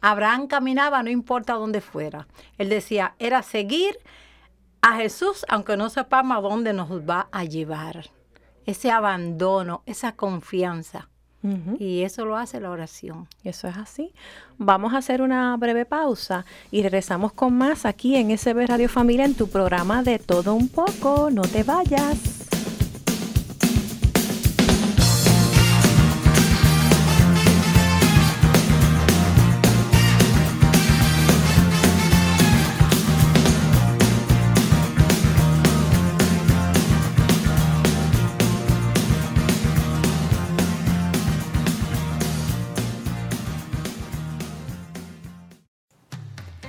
[0.00, 2.28] Abraham caminaba no importa dónde fuera.
[2.58, 3.98] Él decía, era seguir
[4.82, 8.10] a Jesús aunque no sepamos a dónde nos va a llevar.
[8.66, 11.08] Ese abandono, esa confianza.
[11.80, 13.26] Y eso lo hace la oración.
[13.42, 14.14] Eso es así.
[14.58, 19.24] Vamos a hacer una breve pausa y regresamos con más aquí en SB Radio Familia
[19.24, 21.30] en tu programa de todo un poco.
[21.32, 22.41] No te vayas.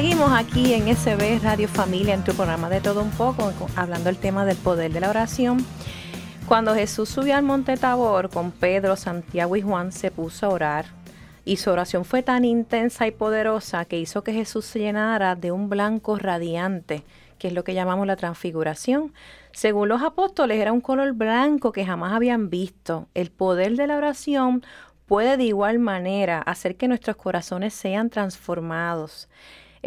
[0.00, 4.16] Seguimos aquí en SB Radio Familia, en tu programa de todo un poco, hablando del
[4.16, 5.66] tema del poder de la oración.
[6.46, 10.84] Cuando Jesús subió al monte Tabor con Pedro, Santiago y Juan, se puso a orar.
[11.44, 15.50] Y su oración fue tan intensa y poderosa que hizo que Jesús se llenara de
[15.50, 17.02] un blanco radiante,
[17.40, 19.12] que es lo que llamamos la transfiguración.
[19.50, 23.08] Según los apóstoles, era un color blanco que jamás habían visto.
[23.14, 24.62] El poder de la oración
[25.06, 29.28] puede de igual manera hacer que nuestros corazones sean transformados.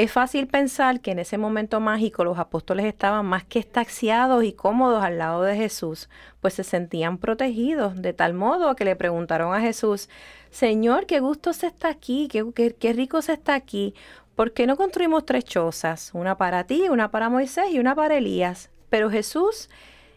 [0.02, 4.52] Es fácil pensar que en ese momento mágico los apóstoles estaban más que estaxiados y
[4.52, 6.10] cómodos al lado de Jesús,
[6.40, 10.10] pues se sentían protegidos, de tal modo que le preguntaron a Jesús,
[10.50, 13.94] Señor, qué gusto se está aquí, qué, qué, rico se está aquí,
[14.36, 16.10] ¿por qué no construimos tres chozas?
[16.16, 18.72] Una para ti, una para Moisés y una para Elías.
[18.90, 19.70] Pero Jesús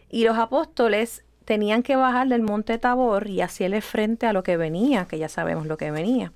[0.09, 4.57] y los apóstoles tenían que bajar del monte Tabor y hacerle frente a lo que
[4.57, 6.31] venía, que ya sabemos lo que venía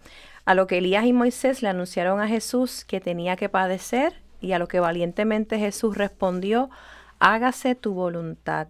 [0.49, 4.53] a lo que Elías y Moisés le anunciaron a Jesús que tenía que padecer y
[4.53, 6.71] a lo que valientemente Jesús respondió,
[7.19, 8.67] hágase tu voluntad.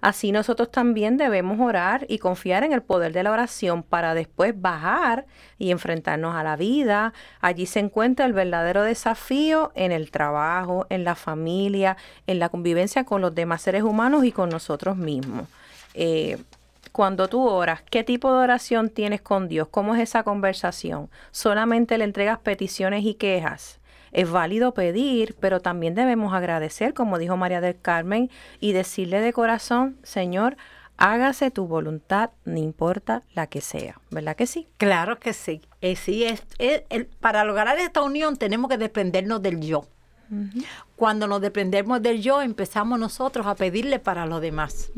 [0.00, 4.60] Así nosotros también debemos orar y confiar en el poder de la oración para después
[4.60, 5.24] bajar
[5.56, 7.12] y enfrentarnos a la vida.
[7.40, 13.04] Allí se encuentra el verdadero desafío en el trabajo, en la familia, en la convivencia
[13.04, 15.46] con los demás seres humanos y con nosotros mismos.
[15.94, 16.38] Eh,
[16.92, 19.68] cuando tú oras, ¿qué tipo de oración tienes con Dios?
[19.70, 21.10] ¿Cómo es esa conversación?
[21.30, 23.80] ¿Solamente le entregas peticiones y quejas?
[24.12, 29.32] Es válido pedir, pero también debemos agradecer, como dijo María del Carmen, y decirle de
[29.32, 30.56] corazón, Señor,
[30.96, 34.00] hágase tu voluntad, no importa la que sea.
[34.10, 34.68] ¿Verdad que sí?
[34.76, 35.62] Claro que sí.
[35.80, 36.42] Eh, sí es,
[37.20, 39.86] para lograr esta unión tenemos que desprendernos del yo.
[40.96, 44.90] Cuando nos dependemos del yo, empezamos nosotros a pedirle para los demás.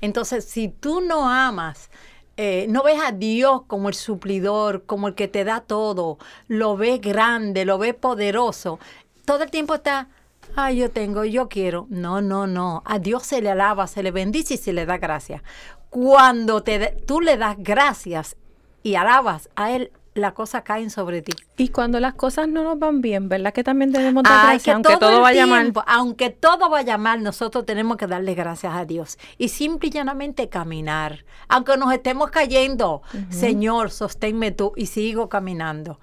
[0.00, 1.90] Entonces, si tú no amas,
[2.36, 6.76] eh, no ves a Dios como el suplidor, como el que te da todo, lo
[6.76, 8.78] ves grande, lo ves poderoso,
[9.24, 10.08] todo el tiempo está,
[10.54, 11.86] ay, yo tengo, yo quiero.
[11.90, 12.82] No, no, no.
[12.86, 15.42] A Dios se le alaba, se le bendice y se le da gracias.
[15.90, 18.36] Cuando te, tú le das gracias
[18.82, 21.32] y alabas a Él, las cosas caen sobre ti.
[21.56, 24.96] Y cuando las cosas no nos van bien, ¿verdad que también tenemos dar gracias, aunque
[24.96, 25.72] todo, vaya mal?
[25.86, 29.18] Aunque todo vaya mal, nosotros tenemos que darle gracias a Dios.
[29.38, 31.24] Y simple y llanamente caminar.
[31.48, 36.00] Aunque nos estemos cayendo, Señor, sosténme tú y sigo caminando.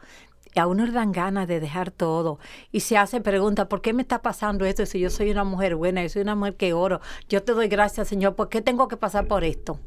[0.53, 2.39] Y a uno le dan ganas de dejar todo.
[2.71, 5.75] Y se hace pregunta, ¿por qué me está pasando esto si yo soy una mujer
[5.75, 7.01] buena, yo soy una mujer que oro?
[7.27, 9.79] Yo te doy gracias, Señor, ¿por qué tengo que pasar por esto?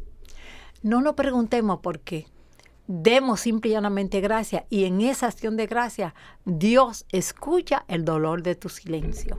[0.82, 2.26] No nos preguntemos por qué
[2.88, 6.14] demos simple y llanamente gracia y en esa acción de gracia
[6.46, 9.36] Dios escucha el dolor de tu silencio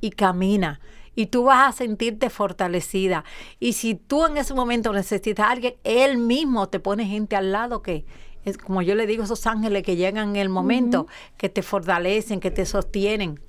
[0.00, 0.80] y camina
[1.14, 3.24] y tú vas a sentirte fortalecida.
[3.60, 7.52] Y si tú en ese momento necesitas a alguien, Él mismo te pone gente al
[7.52, 8.04] lado que,
[8.44, 12.40] es como yo le digo, esos ángeles que llegan en el momento, que te fortalecen,
[12.40, 13.40] que te sostienen.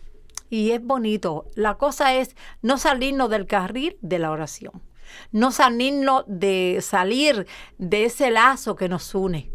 [0.50, 1.46] Y es bonito.
[1.56, 4.84] La cosa es no salirnos del carril de la oración
[5.32, 7.48] no salirnos de salir
[7.78, 9.52] de ese lazo que nos une,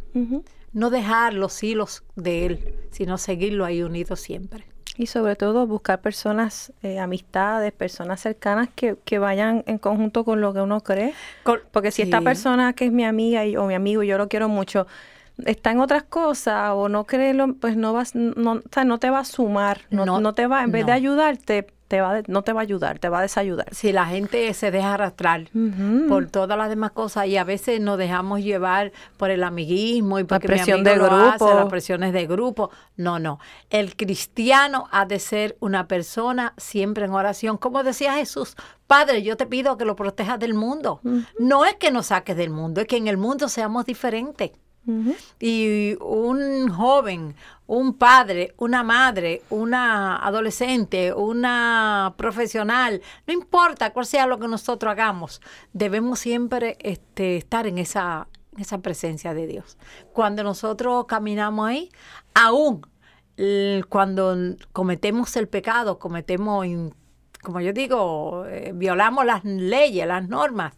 [0.73, 4.67] no dejar los hilos de él, sino seguirlo ahí unido siempre.
[4.97, 10.41] Y sobre todo buscar personas, eh, amistades, personas cercanas que, que, vayan en conjunto con
[10.41, 11.15] lo que uno cree.
[11.71, 14.29] Porque si esta persona que es mi amiga y, o mi amigo y yo lo
[14.29, 14.89] quiero mucho,
[15.45, 19.11] está en otras cosas o no cree, pues no vas, no, o sea, no te
[19.11, 22.53] va a sumar, no, no, te va, en vez de ayudarte, te va no te
[22.53, 23.75] va a ayudar, te va a desayudar.
[23.75, 25.49] Si la gente se deja arrastrar
[26.09, 30.25] por todas las demás cosas y a veces nos dejamos llevar por el amiguismo y
[30.25, 32.71] por la presión de grupo, las presiones de grupo.
[32.97, 33.41] No, no.
[33.71, 37.57] El cristiano ha de ser una persona siempre en oración.
[37.57, 38.55] Como decía Jesús,
[38.87, 41.01] Padre, yo te pido que lo protejas del mundo.
[41.39, 44.51] No es que nos saques del mundo, es que en el mundo seamos diferentes.
[45.39, 47.35] Y un joven,
[47.67, 54.91] un padre, una madre, una adolescente, una profesional, no importa cuál sea lo que nosotros
[54.91, 55.43] hagamos,
[55.75, 58.29] debemos siempre este, estar en esa,
[58.83, 59.77] presencia de Dios.
[60.15, 61.91] Cuando nosotros caminamos ahí,
[62.35, 62.81] aún
[63.89, 64.37] cuando
[64.73, 66.67] cometemos el pecado, cometemos,
[67.43, 70.75] como yo digo, eh, violamos las leyes, las normas,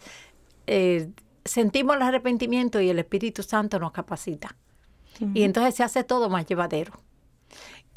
[0.66, 1.08] eh,
[1.44, 4.56] sentimos el arrepentimiento y el Espíritu Santo nos capacita.
[5.34, 6.92] Y entonces se hace todo más llevadero.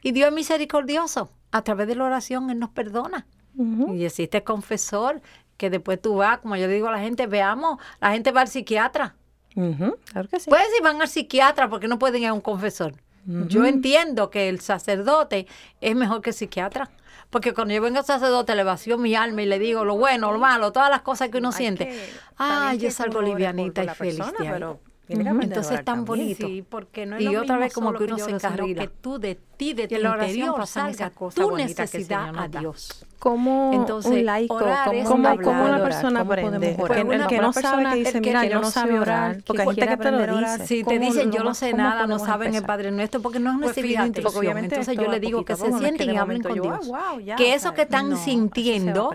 [0.02, 1.30] Y Dios es misericordioso.
[1.52, 3.26] A través de la oración Él nos perdona.
[3.56, 5.22] Y existe confesor
[5.58, 8.48] que después tú vas, como yo digo a la gente, veamos, la gente va al
[8.48, 9.16] psiquiatra.
[9.54, 10.50] Claro que sí.
[10.50, 12.96] Pues si van al psiquiatra porque no pueden ir a un confesor.
[13.26, 15.48] Yo entiendo que el sacerdote
[15.80, 16.90] es mejor que el psiquiatra.
[17.34, 20.32] Porque cuando yo vengo al sacerdote, le vacío mi alma y le digo lo bueno,
[20.32, 21.92] lo malo, todas las cosas que uno siente.
[22.38, 24.22] ah, yo salgo livianita y feliz.
[25.10, 26.48] Entonces es tan bonito.
[26.70, 28.84] porque no y otra vez como que uno se encarrila.
[28.84, 34.60] Que tú de ti, de tu interior, salga tu necesidad a Dios como un laico,
[35.08, 36.76] como, como, una persona aprende.
[36.78, 39.88] Porque el que no sabe que dice, mira, yo no sabe orar, porque hay gente
[39.88, 40.68] que te lo dice.
[40.68, 43.58] Si te dicen, yo no sé nada, no saben el Padre Nuestro, porque no es
[43.60, 44.58] pues recibido instrucción.
[44.58, 46.92] Entonces yo le digo que se sienten y hablen con Dios.
[47.38, 49.12] Que eso que están sintiendo,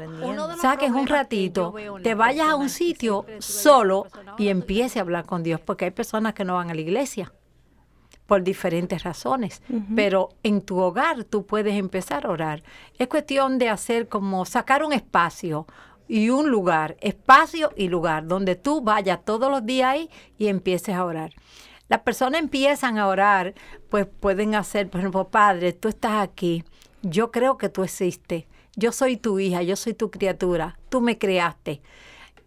[0.63, 4.07] saques un ratito, te vayas a un sitio solo
[4.39, 7.31] y empiece a hablar con Dios, porque hay personas que no van a la iglesia
[8.29, 9.63] por diferentes razones,
[9.97, 12.63] pero en tu hogar tú puedes empezar a orar.
[12.99, 15.67] Es cuestión de hacer como sacar un espacio
[16.09, 20.95] y un lugar, espacio y lugar, donde tú vayas todos los días ahí y empieces
[20.95, 21.33] a orar.
[21.89, 23.55] Las personas empiezan a orar,
[23.89, 26.65] pues pueden hacer, por ejemplo, Padre, tú estás aquí,
[27.01, 28.45] yo creo que tú existes,
[28.77, 31.81] yo soy tu hija, yo soy tu criatura, tú me creaste.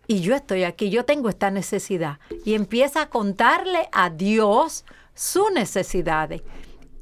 [0.06, 2.20] Y yo estoy aquí, yo tengo esta necesidad.
[2.44, 6.42] Y empieza a contarle a Dios sus necesidades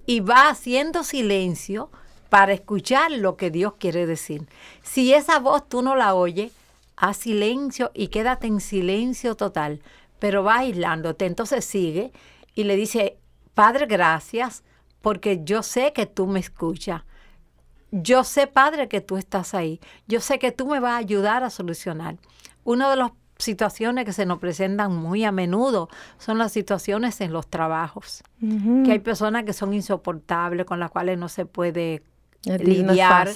[0.05, 1.91] y va haciendo silencio
[2.29, 4.47] para escuchar lo que Dios quiere decir.
[4.83, 6.51] Si esa voz tú no la oyes,
[6.95, 9.81] haz silencio y quédate en silencio total,
[10.19, 11.25] pero va aislándote.
[11.25, 12.11] Entonces sigue
[12.55, 13.17] y le dice,
[13.53, 14.63] Padre, gracias,
[15.01, 17.03] porque yo sé que tú me escuchas.
[17.91, 19.79] Yo sé, Padre, que tú estás ahí.
[20.07, 22.17] Yo sé que tú me vas a ayudar a solucionar.
[22.63, 27.33] Uno de los situaciones que se nos presentan muy a menudo son las situaciones en
[27.33, 32.03] los trabajos, que hay personas que son insoportables, con las cuales no se puede
[32.43, 33.29] lidiar.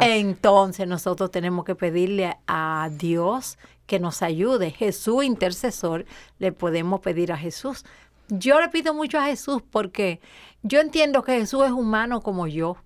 [0.00, 4.70] Entonces nosotros tenemos que pedirle a Dios que nos ayude.
[4.70, 6.04] Jesús intercesor,
[6.38, 7.84] le podemos pedir a Jesús.
[8.28, 10.20] Yo le pido mucho a Jesús porque
[10.62, 12.76] yo entiendo que Jesús es humano como yo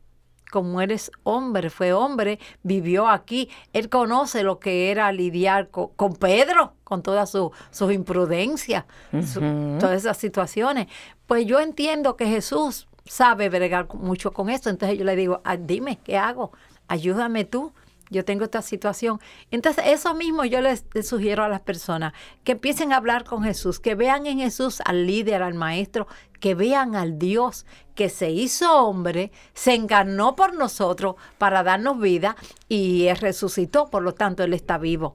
[0.52, 6.74] como eres hombre, fue hombre, vivió aquí, él conoce lo que era lidiar con, Pedro,
[6.84, 10.88] con todas sus su imprudencias, todas esas situaciones.
[11.26, 15.56] Pues yo entiendo que Jesús sabe bregar mucho con esto, entonces yo le digo, ah,
[15.56, 16.52] dime, ¿qué hago?
[16.86, 17.72] Ayúdame tú
[18.12, 19.20] yo tengo esta situación.
[19.50, 22.12] Entonces, eso mismo yo les, sugiero a las personas,
[22.44, 26.06] que empiecen a hablar con Jesús, que vean en Jesús al líder, al maestro,
[26.38, 32.36] que vean al Dios que se hizo hombre, se encarnó por nosotros para darnos vida
[32.68, 35.14] y resucitó, por lo tanto, Él está vivo.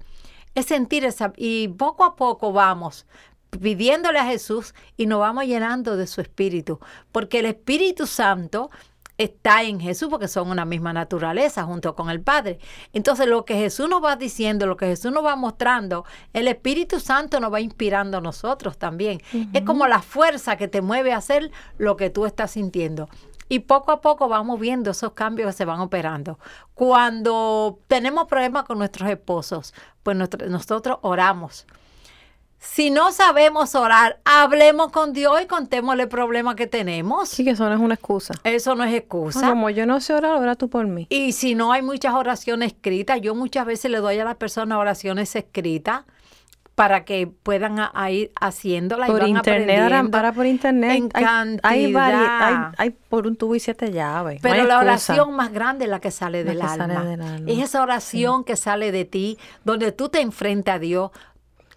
[0.56, 3.06] Es sentir esa, y poco a poco vamos
[3.50, 6.80] pidiéndole a Jesús y nos vamos llenando de su espíritu,
[7.12, 8.70] porque el Espíritu Santo
[9.18, 12.60] está en Jesús porque son una misma naturaleza junto con el Padre.
[12.94, 17.00] Entonces lo que Jesús nos va diciendo, lo que Jesús nos va mostrando, el Espíritu
[17.00, 19.22] Santo nos va inspirando a nosotros también.
[19.54, 23.10] Es como la fuerza que te mueve a hacer lo que tú estás sintiendo.
[23.50, 26.38] Y poco a poco vamos viendo esos cambios que se van operando.
[26.74, 31.66] Cuando tenemos problemas con nuestros esposos, pues nosotros oramos
[32.60, 37.30] si no sabemos orar, hablemos con Dios y contémosle el problema que tenemos.
[37.30, 38.34] Sí, que eso no es una excusa.
[38.44, 39.50] Eso no es excusa.
[39.50, 41.08] como yo no sé orar, ora tú por mí.
[41.10, 44.80] Y si no hay muchas oraciones escritas, yo muchas veces le doy a las personas
[44.80, 46.02] oraciones escritas
[46.74, 47.80] para que puedan
[48.12, 53.36] ir haciéndolas por y van internet para por internet en hay, hay, hay, por un
[53.36, 57.18] tubo y siete llaves pero la oración más grande es la que sale, del, alma.
[57.48, 61.10] es esa oración que sale de ti donde tú te enfrentas a Dios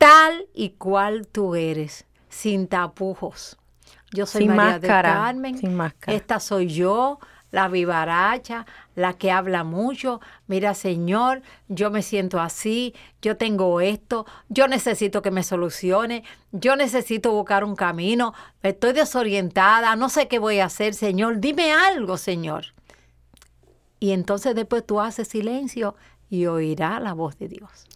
[0.01, 3.59] tal y cual tú eres, sin tapujos.
[4.13, 6.17] Yo soy María de Carmen, sin máscara.
[6.17, 7.19] esta soy yo,
[7.51, 10.23] la vivaracha, la que habla mucho.
[10.47, 16.77] Mira, Señor, yo me siento así, yo tengo esto, yo necesito que me solucione, yo
[16.77, 18.33] necesito buscar un camino,
[18.63, 22.69] estoy desorientada, no sé qué voy a hacer, Señor, dime algo, Señor.
[23.99, 25.95] Y entonces después tú haces silencio
[26.31, 27.87] y oirá la voz de Dios.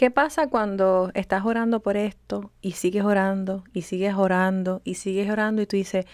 [0.00, 5.30] ¿Qué pasa cuando estás orando por esto y sigues orando y sigues orando y sigues
[5.30, 6.06] orando y tú dices,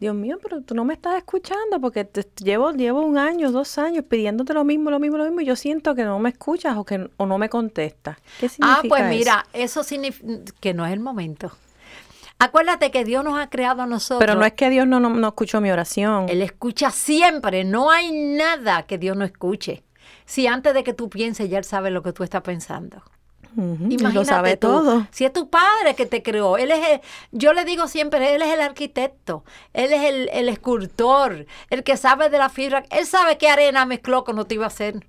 [0.00, 3.76] Dios mío, pero tú no me estás escuchando porque te, llevo, llevo un año, dos
[3.76, 6.78] años pidiéndote lo mismo, lo mismo, lo mismo y yo siento que no me escuchas
[6.78, 8.16] o que o no me contestas.
[8.40, 11.52] ¿Qué significa Ah, pues mira, eso significa que no es el momento.
[12.38, 14.20] Acuérdate que Dios nos ha creado a nosotros.
[14.20, 16.30] Pero no es que Dios no, no, no escuchó mi oración.
[16.30, 17.62] Él escucha siempre.
[17.64, 19.84] No hay nada que Dios no escuche.
[20.24, 23.02] Si antes de que tú pienses, ya Él sabe lo que tú estás pensando.
[23.56, 25.06] Ujú, él Imagínate lo sabe tú, todo.
[25.10, 27.00] Si es tu padre que te creó, él es el-
[27.32, 31.96] yo le digo siempre, él es el arquitecto, él es el, el escultor, el que
[31.96, 35.06] sabe de la fibra, él sabe qué arena mezcló con no te iba a hacer.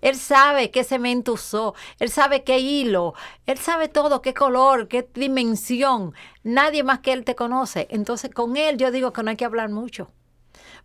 [0.00, 3.12] Él sabe qué cemento usó, él sabe qué hilo,
[3.44, 6.14] él sabe todo, qué color, qué dimensión.
[6.42, 7.86] Nadie más que él te conoce.
[7.90, 10.10] Entonces con él yo digo que no hay que hablar mucho.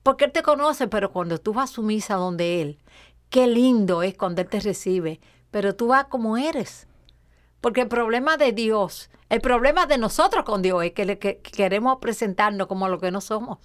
[0.04, 2.80] Porque él te conoce, pero cuando tú vas a su misa donde él,
[3.30, 6.88] qué lindo es cuando él te recibe, pero tú vas como eres.
[7.66, 11.40] Porque el problema de Dios, el problema de nosotros con Dios es que, le- que
[11.40, 13.58] queremos presentarnos como lo que no somos,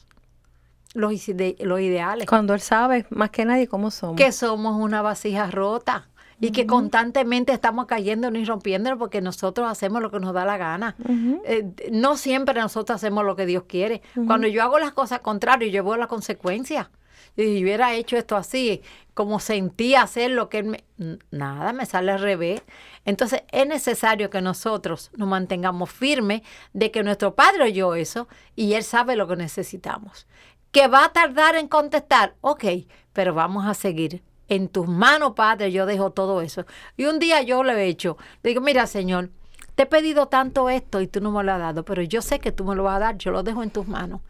[0.95, 2.27] los, ide- los ideales.
[2.27, 4.17] Cuando Él sabe más que nadie cómo somos.
[4.17, 6.09] Que somos una vasija rota
[6.41, 10.57] y que constantemente estamos cayéndonos y rompiéndonos porque nosotros hacemos lo que nos da la
[10.57, 10.97] gana.
[11.45, 14.01] Eh, no siempre nosotros hacemos lo que Dios quiere.
[14.27, 16.89] Cuando yo hago las cosas contrarias, yo veo las consecuencias.
[17.37, 18.83] Y si hubiera hecho esto así,
[19.15, 20.85] como sentía hacer lo que él me...
[21.31, 22.63] Nada, me sale al revés.
[23.05, 28.75] Entonces es necesario que nosotros nos mantengamos firmes de que nuestro Padre oyó eso y
[28.75, 30.27] Él sabe lo que necesitamos.
[30.73, 32.65] Que va a tardar en contestar, ok,
[33.13, 34.23] pero vamos a seguir.
[34.49, 36.67] En tus manos, Padre, yo dejo todo eso.
[36.97, 39.31] Y un día yo le he hecho, le digo, mira, Señor,
[39.75, 42.39] te he pedido tanto esto y tú no me lo has dado, pero yo sé
[42.41, 44.21] que tú me lo vas a dar, yo lo dejo en tus manos.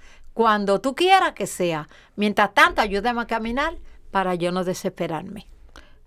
[0.40, 1.86] Cuando tú quieras que sea.
[2.16, 3.76] Mientras tanto, ayúdame a caminar
[4.10, 5.46] para yo no desesperarme.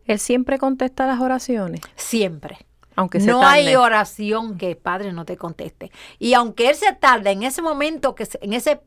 [0.05, 2.57] Él siempre contesta las oraciones, Siempre.
[2.95, 3.53] aunque se no tarde.
[3.69, 5.91] hay oración que el Padre no te conteste.
[6.17, 8.81] Y aunque Él se tarde en ese momento, que se- en ese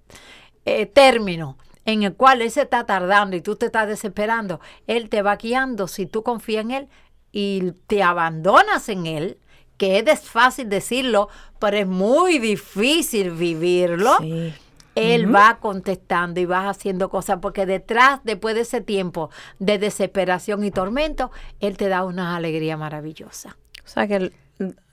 [0.64, 5.08] eh, término en el cual Él se está tardando y tú te estás desesperando, Él
[5.08, 6.88] te va guiando si tú confías en Él
[7.30, 9.38] y te abandonas en Él,
[9.76, 11.28] que es fácil decirlo,
[11.60, 14.16] pero es muy difícil vivirlo.
[14.18, 14.52] Sí.
[14.96, 20.64] Él va contestando y vas haciendo cosas, porque detrás, después de ese tiempo de desesperación
[20.64, 21.30] y tormento,
[21.60, 23.56] Él te da una alegría maravillosa.
[23.84, 24.32] O sea que el-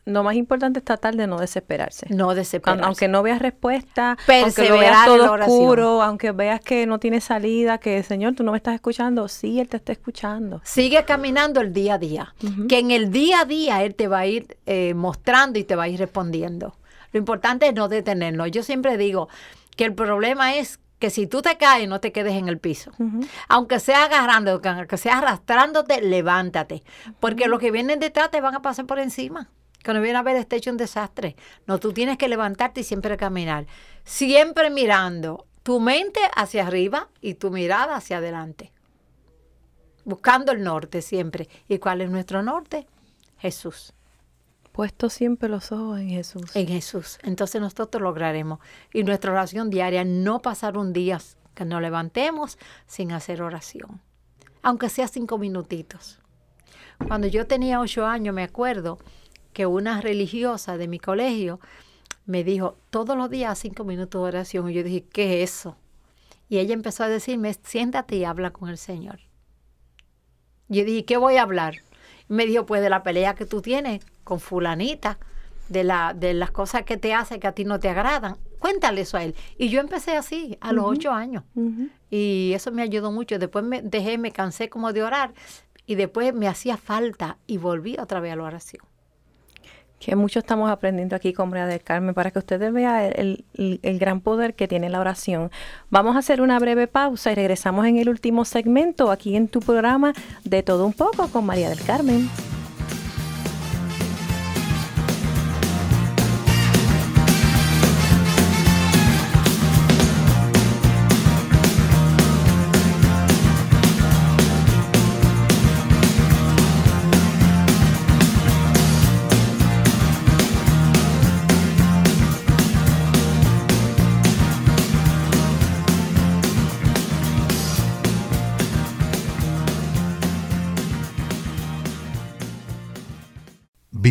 [0.05, 2.07] lo más importante es tratar de no desesperarse.
[2.09, 2.83] No desesperarse.
[2.85, 7.21] aunque no veas respuesta, aunque Perseverar lo veas todo oscuro, aunque veas que no tiene
[7.21, 10.59] salida, que Señor, tú no me estás escuchando, sí, Él te está escuchando.
[10.65, 12.35] Sigue caminando el día a día,
[12.67, 15.77] que en el día a día Él te va a ir eh, mostrando y te
[15.77, 16.75] va a ir respondiendo.
[17.13, 18.51] Lo importante es no detenernos.
[18.51, 19.29] Yo siempre digo
[19.75, 22.91] que el problema es que si tú te caes, no te quedes en el piso.
[23.49, 26.83] Aunque sea agarrando, aunque sea arrastrándote, levántate.
[27.19, 29.49] Porque los que vienen detrás te van a pasar por encima.
[29.83, 31.35] Cuando viene a ver este hecho un desastre.
[31.67, 33.65] No, tú tienes que levantarte y siempre caminar.
[34.05, 38.71] Siempre mirando tu mente hacia arriba y tu mirada hacia adelante.
[40.05, 41.49] Buscando el norte siempre.
[41.67, 42.87] ¿Y cuál es nuestro norte?
[43.39, 43.93] Jesús.
[44.73, 46.55] Puesto siempre los ojos en Jesús.
[46.55, 47.19] En Jesús.
[47.21, 48.59] Entonces nosotros lograremos.
[48.91, 51.21] Y nuestra oración diaria, no pasar un día
[51.53, 52.57] que nos levantemos
[52.87, 54.01] sin hacer oración.
[54.63, 56.19] Aunque sea cinco minutitos.
[57.07, 58.97] Cuando yo tenía ocho años, me acuerdo
[59.53, 61.59] que una religiosa de mi colegio
[62.25, 64.71] me dijo, todos los días cinco minutos de oración.
[64.71, 65.77] Y yo dije, ¿qué es eso?
[66.49, 69.19] Y ella empezó a decirme, siéntate y habla con el Señor.
[70.67, 71.83] Yo dije, ¿qué voy a hablar?
[72.27, 75.17] Me dijo, pues de la pelea que tú tienes con fulanita,
[75.69, 78.37] de, la, de las cosas que te hace que a ti no te agradan.
[78.59, 79.35] Cuéntale eso a él.
[79.57, 81.43] Y yo empecé así, a los ocho años.
[82.09, 83.37] Y eso me ayudó mucho.
[83.39, 85.33] Después me dejé, me cansé como de orar.
[85.85, 88.85] Y después me hacía falta y volví otra vez a la oración.
[90.05, 93.79] Que mucho estamos aprendiendo aquí con María del Carmen para que ustedes vean el, el-
[93.83, 95.49] el gran poder que tiene la oración.
[95.89, 99.59] Vamos a hacer una breve pausa y regresamos en el último segmento aquí en tu
[99.61, 102.29] programa de todo un poco con María del Carmen.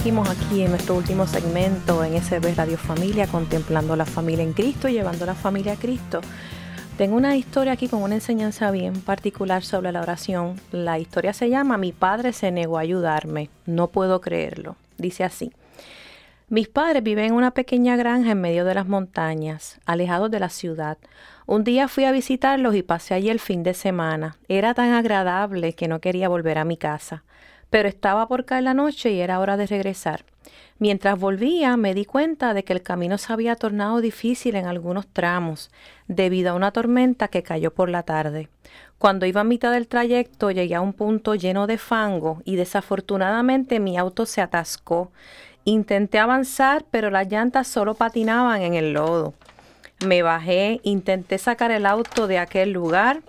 [0.00, 4.88] Seguimos aquí en nuestro último segmento en SB Radio Familia, contemplando la familia en Cristo
[4.88, 6.22] y llevando la familia a Cristo.
[6.96, 10.58] Tengo una historia aquí con una enseñanza bien particular sobre la oración.
[10.72, 13.50] La historia se llama Mi padre se negó a ayudarme.
[13.66, 14.76] No puedo creerlo.
[14.96, 15.52] Dice así.
[16.48, 20.48] Mis padres viven en una pequeña granja en medio de las montañas, alejados de la
[20.48, 20.96] ciudad.
[21.44, 24.38] Un día fui a visitarlos y pasé allí el fin de semana.
[24.48, 27.22] Era tan agradable que no quería volver a mi casa
[27.70, 30.24] pero estaba por caer la noche y era hora de regresar.
[30.78, 35.06] Mientras volvía me di cuenta de que el camino se había tornado difícil en algunos
[35.06, 35.70] tramos,
[36.08, 38.48] debido a una tormenta que cayó por la tarde.
[38.98, 43.78] Cuando iba a mitad del trayecto llegué a un punto lleno de fango y desafortunadamente
[43.78, 45.12] mi auto se atascó.
[45.64, 49.34] Intenté avanzar, pero las llantas solo patinaban en el lodo.
[50.06, 53.20] Me bajé, intenté sacar el auto de aquel lugar,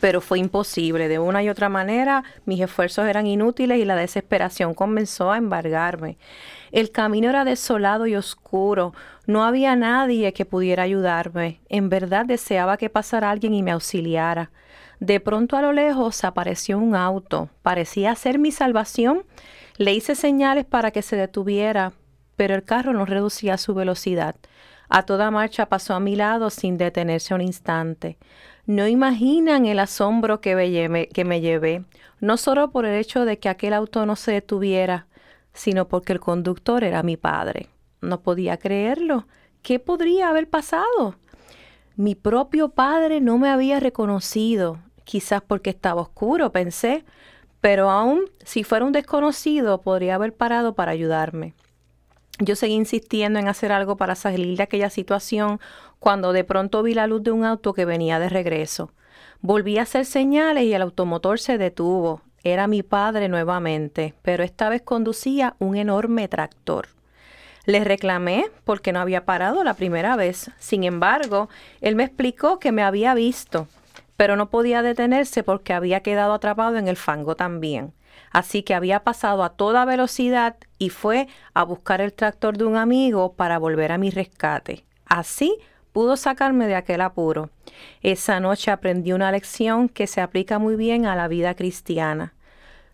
[0.00, 1.08] pero fue imposible.
[1.08, 6.18] De una y otra manera, mis esfuerzos eran inútiles y la desesperación comenzó a embargarme.
[6.72, 8.92] El camino era desolado y oscuro.
[9.26, 11.60] No había nadie que pudiera ayudarme.
[11.68, 14.50] En verdad deseaba que pasara alguien y me auxiliara.
[15.00, 17.50] De pronto a lo lejos apareció un auto.
[17.62, 19.24] Parecía ser mi salvación.
[19.76, 21.92] Le hice señales para que se detuviera,
[22.36, 24.36] pero el carro no reducía su velocidad.
[24.88, 28.18] A toda marcha pasó a mi lado sin detenerse un instante.
[28.66, 31.84] No imaginan el asombro que me, que me llevé,
[32.20, 35.06] no solo por el hecho de que aquel auto no se detuviera,
[35.52, 37.68] sino porque el conductor era mi padre.
[38.00, 39.26] No podía creerlo.
[39.62, 41.14] ¿Qué podría haber pasado?
[41.94, 47.04] Mi propio padre no me había reconocido, quizás porque estaba oscuro, pensé,
[47.60, 51.54] pero aún si fuera un desconocido podría haber parado para ayudarme.
[52.38, 55.58] Yo seguí insistiendo en hacer algo para salir de aquella situación
[55.98, 58.92] cuando de pronto vi la luz de un auto que venía de regreso.
[59.40, 62.20] Volví a hacer señales y el automotor se detuvo.
[62.44, 66.88] Era mi padre nuevamente, pero esta vez conducía un enorme tractor.
[67.64, 70.50] Le reclamé porque no había parado la primera vez.
[70.58, 71.48] Sin embargo,
[71.80, 73.66] él me explicó que me había visto,
[74.16, 77.92] pero no podía detenerse porque había quedado atrapado en el fango también.
[78.32, 82.76] Así que había pasado a toda velocidad y fue a buscar el tractor de un
[82.76, 84.84] amigo para volver a mi rescate.
[85.06, 85.56] Así
[85.92, 87.50] pudo sacarme de aquel apuro.
[88.02, 92.34] Esa noche aprendí una lección que se aplica muy bien a la vida cristiana.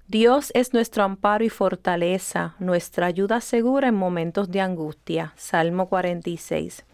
[0.07, 5.33] Dios es nuestro amparo y fortaleza, nuestra ayuda segura en momentos de angustia.
[5.37, 6.85] Salmo 46.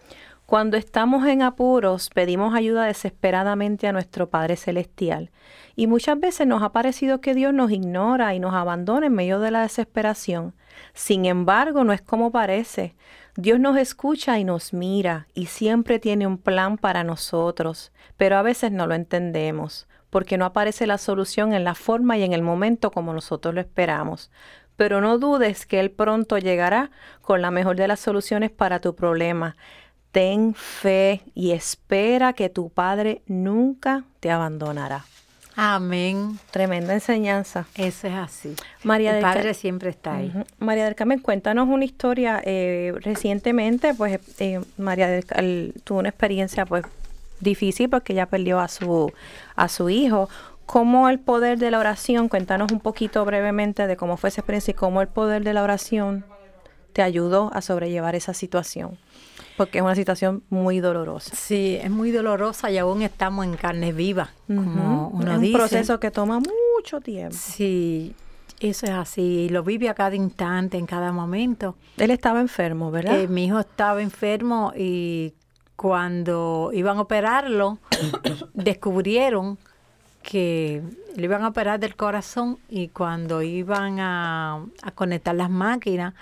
[0.49, 5.31] Cuando estamos en apuros, pedimos ayuda desesperadamente a nuestro Padre Celestial.
[5.77, 9.41] Y muchas veces nos ha parecido que Dios nos ignora y nos abandona en medio
[9.41, 10.55] de la desesperación.
[10.95, 12.95] Sin embargo, no es como parece.
[13.37, 18.43] Dios nos escucha y nos mira y siempre tiene un plan para nosotros, pero a
[18.43, 22.41] veces no lo entendemos, porque no aparece la solución en la forma y en el
[22.41, 24.31] momento como nosotros lo esperamos.
[24.77, 26.91] Pero no dudes que Él pronto llegará
[27.21, 29.57] con la mejor de las soluciones para tu problema
[30.19, 35.05] ten fe y espera que tu Padre nunca te abandonará.
[35.55, 36.41] Amén.
[36.51, 37.67] Tremenda enseñanza.
[37.77, 38.57] Eso es así.
[38.83, 40.33] María el Padre siempre está ahí.
[40.59, 42.43] María del Carmen, cuéntanos una historia.
[42.45, 46.85] Eh, recientemente, pues, eh, María del Carmen tuvo una experiencia, pues,
[47.39, 49.13] difícil porque ella perdió a su,
[49.55, 50.29] a su hijo.
[50.67, 54.73] ¿Cómo el poder de la oración, cuéntanos un poquito brevemente de cómo fue esa experiencia
[54.73, 56.25] y cómo el poder de la oración
[56.93, 58.99] te ayudó a sobrellevar esa situación?
[59.59, 61.35] Porque es una situación muy dolorosa.
[61.35, 66.01] Sí, es muy dolorosa y aún estamos en carne viva, como uno es un proceso
[66.01, 67.37] que toma mucho tiempo.
[67.37, 68.15] Sí,
[68.61, 69.49] eso es así.
[69.51, 71.77] Lo vive a cada instante, en cada momento.
[71.97, 73.21] Él estaba enfermo, ¿verdad?
[73.21, 75.35] Eh, mi hijo estaba enfermo y
[75.77, 77.79] cuando iban a operarlo,
[78.55, 79.59] descubrieron
[80.23, 80.83] que
[81.17, 86.15] le iban a operar del corazón y cuando iban a, a conectar las máquinas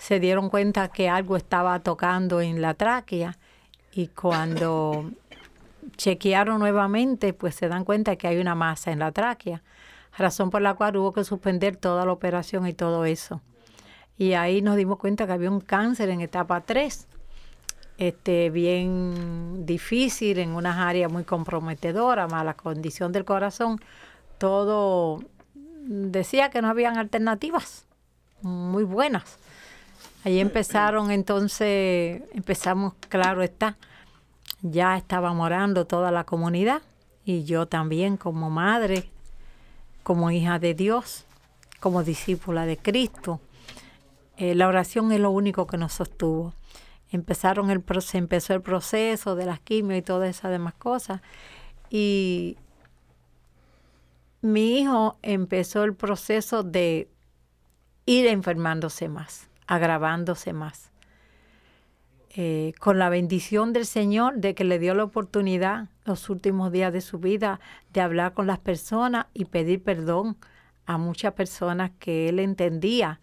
[0.00, 3.36] se dieron cuenta que algo estaba tocando en la tráquea
[3.92, 5.10] y cuando
[5.98, 9.62] chequearon nuevamente, pues se dan cuenta que hay una masa en la tráquea,
[10.16, 13.42] razón por la cual hubo que suspender toda la operación y todo eso.
[14.16, 17.06] Y ahí nos dimos cuenta que había un cáncer en etapa 3,
[17.98, 23.78] este, bien difícil, en unas áreas muy comprometedoras, mala condición del corazón,
[24.38, 25.22] todo
[25.84, 27.84] decía que no habían alternativas
[28.40, 29.39] muy buenas.
[30.22, 33.78] Ahí empezaron entonces, empezamos, claro está,
[34.60, 36.82] ya estaba morando toda la comunidad
[37.24, 39.08] y yo también como madre,
[40.02, 41.24] como hija de Dios,
[41.80, 43.40] como discípula de Cristo.
[44.36, 46.52] Eh, la oración es lo único que nos sostuvo.
[47.10, 51.22] Empezaron el, se empezó el proceso de las quimios y todas esas demás cosas.
[51.88, 52.58] Y
[54.42, 57.08] mi hijo empezó el proceso de
[58.04, 60.90] ir enfermándose más agravándose más.
[62.34, 66.92] Eh, con la bendición del Señor de que le dio la oportunidad los últimos días
[66.92, 67.60] de su vida
[67.92, 70.36] de hablar con las personas y pedir perdón
[70.86, 73.20] a muchas personas que él entendía,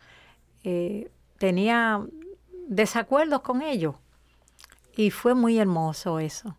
[0.63, 2.01] eh, tenía
[2.69, 3.95] desacuerdos con ellos.
[4.95, 6.55] Y fue muy hermoso eso.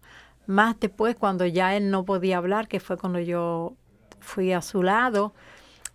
[0.47, 3.75] Más después, cuando ya él no podía hablar, que fue cuando yo
[4.21, 5.33] fui a su lado,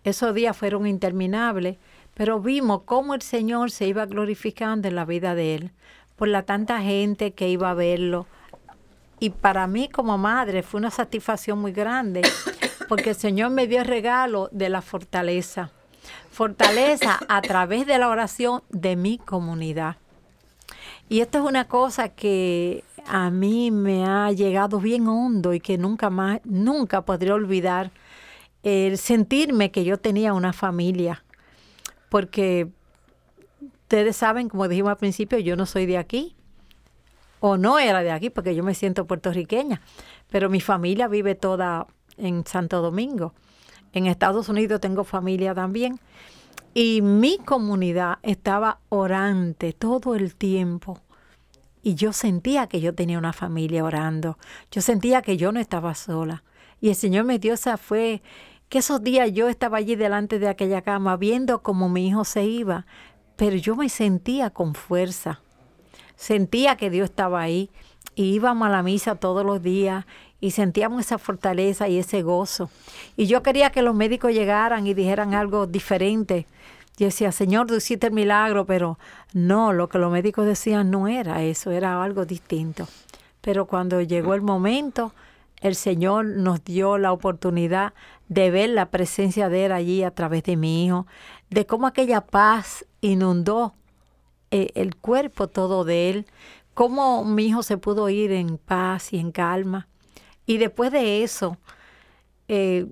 [0.02, 1.78] esos días fueron interminables
[2.14, 5.70] pero vimos cómo el Señor se iba glorificando en la vida de él,
[6.16, 8.26] por la tanta gente que iba a verlo.
[9.18, 12.22] Y para mí como madre fue una satisfacción muy grande,
[12.88, 15.70] porque el Señor me dio el regalo de la fortaleza.
[16.30, 19.96] Fortaleza a través de la oración de mi comunidad.
[21.08, 25.78] Y esto es una cosa que a mí me ha llegado bien hondo y que
[25.78, 27.90] nunca más, nunca podré olvidar
[28.62, 31.22] el sentirme que yo tenía una familia,
[32.14, 32.68] porque
[33.82, 36.36] ustedes saben, como dijimos al principio, yo no soy de aquí,
[37.40, 39.80] o no era de aquí, porque yo me siento puertorriqueña,
[40.30, 43.34] pero mi familia vive toda en Santo Domingo.
[43.92, 45.98] En Estados Unidos tengo familia también.
[46.72, 51.00] Y mi comunidad estaba orante todo el tiempo.
[51.82, 54.38] Y yo sentía que yo tenía una familia orando.
[54.70, 56.44] Yo sentía que yo no estaba sola.
[56.80, 58.22] Y el Señor me dio esa fue
[58.74, 62.42] que esos días yo estaba allí delante de aquella cama viendo cómo mi hijo se
[62.42, 62.86] iba,
[63.36, 65.40] pero yo me sentía con fuerza.
[66.16, 67.70] Sentía que Dios estaba ahí
[68.16, 70.06] y íbamos a la misa todos los días
[70.40, 72.68] y sentíamos esa fortaleza y ese gozo.
[73.16, 76.48] Y yo quería que los médicos llegaran y dijeran algo diferente.
[76.96, 78.98] Yo decía, Señor, tú hiciste el milagro, pero
[79.34, 82.88] no, lo que los médicos decían no era eso, era algo distinto.
[83.40, 85.12] Pero cuando llegó el momento,
[85.64, 87.94] el Señor nos dio la oportunidad
[88.28, 91.06] de ver la presencia de Él allí a través de mi hijo,
[91.48, 93.74] de cómo aquella paz inundó
[94.50, 96.26] eh, el cuerpo todo de Él,
[96.74, 99.88] cómo mi hijo se pudo ir en paz y en calma.
[100.44, 101.56] Y después de eso,
[102.48, 102.86] eh,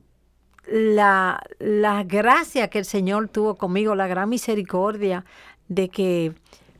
[0.66, 5.26] la, la gracia que el Señor tuvo conmigo, la gran misericordia
[5.68, 6.32] de que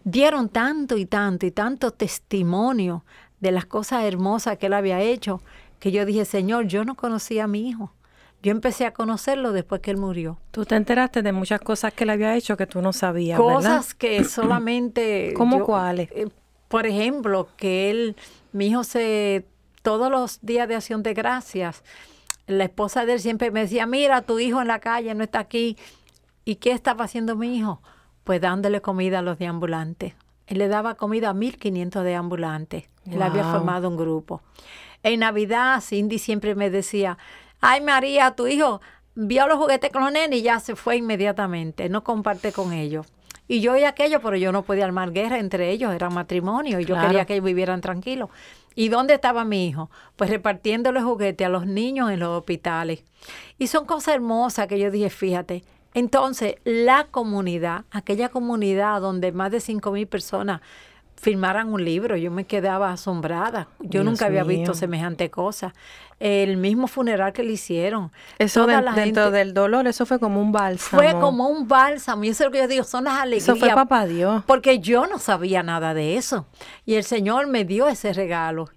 [0.05, 3.05] dieron tanto y tanto y tanto testimonio
[3.41, 5.43] de las cosas hermosas que Él había hecho,
[5.83, 7.93] que yo dije, Señor, yo no conocía a mi hijo.
[8.41, 10.39] Yo empecé a conocerlo después que él murió.
[10.53, 13.93] Tú te enteraste de muchas cosas que él había hecho que tú no sabías, Cosas
[13.93, 15.35] que solamente...
[15.37, 16.09] ¿Cómo cuáles?
[16.13, 16.29] Eh,
[16.69, 18.17] por ejemplo, que él,
[18.53, 19.45] mi hijo se...
[19.83, 21.83] Todos los días de acción de gracias,
[22.47, 25.41] la esposa de él siempre me decía, mira, tu hijo en la calle no está
[25.41, 25.77] aquí.
[26.45, 27.83] ¿Y qué estaba haciendo mi hijo?
[28.23, 30.15] Pues dándole comida a los deambulantes.
[30.47, 32.85] Él le daba comida a 1.500 deambulantes.
[33.11, 34.43] Él había formado un grupo.
[35.03, 37.19] En Navidad, Cindy siempre me decía,
[37.61, 38.81] ay María, tu hijo
[39.15, 43.07] vio los juguetes con los nenes y ya se fue inmediatamente, no comparte con ellos.
[43.49, 46.85] Y yo y aquello, pero yo no podía armar guerra entre ellos, era matrimonio y
[46.85, 48.31] yo quería que ellos vivieran tranquilos.
[48.75, 49.91] ¿Y dónde estaba mi hijo?
[50.17, 53.05] Pues repartiéndole juguetes a los niños en los hospitales.
[53.59, 55.65] Y son cosas hermosas que yo dije, fíjate.
[55.95, 60.63] Entonces, la comunidad, aquella comunidad donde más de cinco mil personas
[61.17, 62.17] firmaran un libro.
[62.17, 63.69] Yo me quedaba asombrada.
[63.81, 65.75] Yo nunca había visto semejante cosa.
[66.19, 68.13] El mismo funeral que le hicieron.
[68.39, 71.03] Eso dentro del dolor, eso fue como un bálsamo.
[71.03, 72.25] Fue como un bálsamo.
[72.25, 73.49] Y eso es lo que yo digo, son las alegrías.
[73.49, 74.45] Eso fue papá Dios.
[74.47, 76.47] Porque yo no sabía nada de eso.
[76.87, 78.69] Y el Señor me dio ese regalo.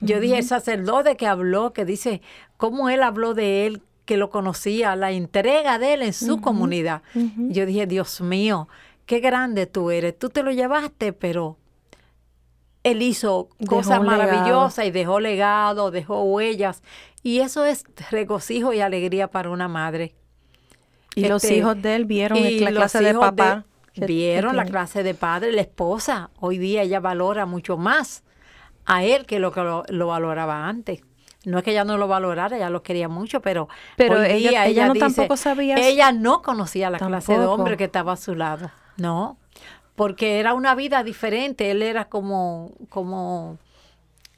[0.00, 2.22] Yo dije, el sacerdote que habló, que dice
[2.56, 7.02] cómo él habló de él, que lo conocía, la entrega de él en su comunidad.
[7.14, 8.68] Yo dije, Dios mío,
[9.06, 10.18] qué grande tú eres.
[10.18, 11.56] Tú te lo llevaste, pero
[12.84, 16.82] él hizo cosas maravillosas y dejó legado, dejó huellas.
[17.22, 20.14] Y eso es regocijo y alegría para una madre.
[21.14, 23.64] Y los este, hijos de él vieron la clase de papá.
[23.94, 26.30] vieron la clase de padre, la esposa.
[26.40, 28.24] Hoy día ella valora mucho más
[28.84, 31.02] a él que lo que lo, valoraba antes.
[31.44, 34.86] No es que ella no lo valorara, ella lo quería mucho, pero, pero ella, ella,
[34.86, 35.74] no tampoco sabía.
[35.76, 38.70] Ella no conocía la clase de hombre que estaba a su lado.
[38.96, 39.38] No,
[39.94, 41.70] porque era una vida diferente.
[41.70, 43.58] Él era como, como,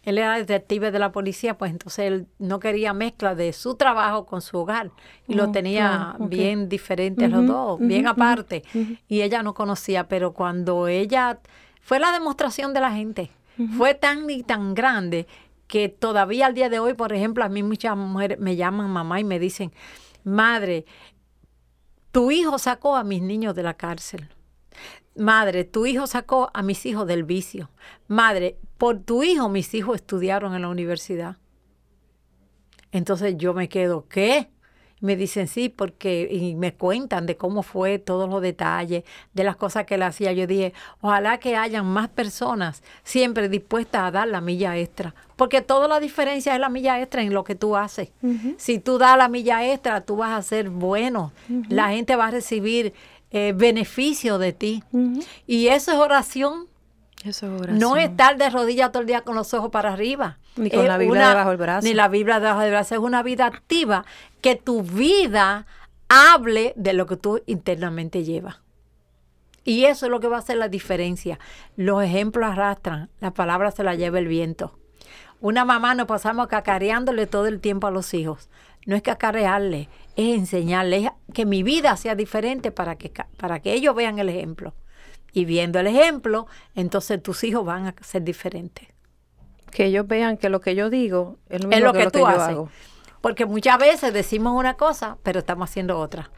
[0.02, 4.26] él era detective de la policía, pues entonces él no quería mezcla de su trabajo
[4.26, 4.90] con su hogar
[5.26, 8.62] y lo tenía bien diferente los dos, bien aparte.
[9.08, 11.40] Y ella no conocía, pero cuando ella
[11.80, 13.30] fue la demostración de la gente,
[13.76, 15.26] fue tan y tan grande
[15.66, 19.20] que todavía al día de hoy, por ejemplo, a mí muchas mujeres me llaman mamá
[19.20, 19.72] y me dicen,
[20.22, 20.84] madre,
[22.12, 24.28] tu hijo sacó a mis niños de la cárcel.
[25.16, 27.70] Madre, tu hijo sacó a mis hijos del vicio.
[28.08, 31.36] Madre, por tu hijo mis hijos estudiaron en la universidad.
[32.90, 34.50] Entonces yo me quedo, ¿qué?
[35.00, 39.04] Me dicen sí, porque y me cuentan de cómo fue todos los detalles,
[39.34, 40.32] de las cosas que él hacía.
[40.32, 45.60] Yo dije, ojalá que hayan más personas siempre dispuestas a dar la milla extra, porque
[45.60, 48.12] toda la diferencia es la milla extra en lo que tú haces.
[48.56, 51.32] Si tú das la milla extra, tú vas a ser bueno,
[51.68, 52.94] la gente va a recibir
[53.36, 54.84] eh, beneficio de ti.
[55.44, 56.68] Y eso es oración.
[57.24, 57.80] Eso es oración.
[57.80, 60.38] No estar de rodillas todo el día con los ojos para arriba.
[60.54, 61.84] Ni con la Biblia debajo del brazo.
[61.84, 62.94] Ni la Biblia debajo del brazo.
[62.94, 64.04] Es una vida activa
[64.40, 65.66] que tu vida
[66.08, 68.60] hable de lo que tú internamente llevas.
[69.64, 71.40] Y eso es lo que va a hacer la diferencia.
[71.74, 74.78] Los ejemplos arrastran, la palabra se la lleva el viento.
[75.40, 78.48] Una mamá nos pasamos cacareándole todo el tiempo a los hijos.
[78.86, 83.94] No es cacarearle, es enseñarles que mi vida sea diferente para que, para que ellos
[83.94, 84.74] vean el ejemplo.
[85.32, 88.88] Y viendo el ejemplo, entonces tus hijos van a ser diferentes.
[89.70, 92.56] Que ellos vean que lo que yo digo es lo, mismo que, tú haces.
[93.20, 96.30] Porque muchas veces decimos una cosa, pero estamos haciendo otra.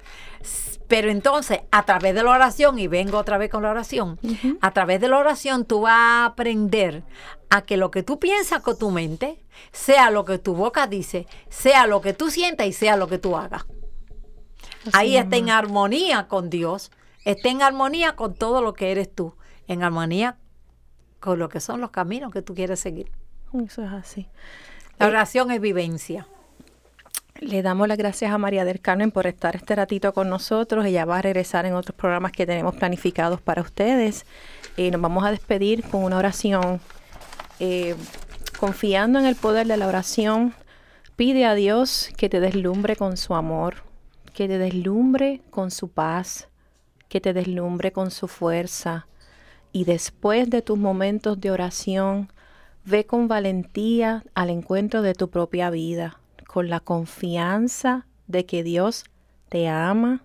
[0.89, 4.19] Pero entonces, a través de la oración, y vengo otra vez con la oración,
[4.61, 7.03] a través de la oración tú vas a aprender
[7.51, 9.39] a que lo que tú piensas con tu mente,
[9.73, 13.19] sea lo que tu boca dice, sea lo que tú sientas y sea lo que
[13.19, 13.67] tú hagas.
[14.93, 16.91] Ahí está en armonía con Dios,
[17.25, 19.35] está en armonía con todo lo que eres tú,
[19.67, 20.37] en armonía
[21.21, 23.11] con lo que son los caminos que tú quieres seguir.
[23.65, 24.29] Eso es así.
[24.99, 26.27] La oración es vivencia.
[27.41, 30.87] Le damos las gracias a María del Carmen por estar este ratito con nosotros.
[30.87, 34.25] Ella va a regresar en otros programas que tenemos planificados para ustedes.
[34.77, 36.81] y nos vamos a despedir con una oración.
[37.61, 37.95] Eh,
[38.57, 40.55] confiando en el poder de la oración,
[41.17, 43.85] pide a Dios que te deslumbre con su amor,
[44.35, 46.49] que te deslumbre con su paz,
[47.09, 49.07] que te deslumbre con su fuerza.
[49.73, 52.33] Y después de tus momentos de oración,
[52.85, 56.19] ve con valentía al encuentro de tu propia vida
[56.57, 59.05] con la confianza de que Dios
[59.51, 60.23] te ama,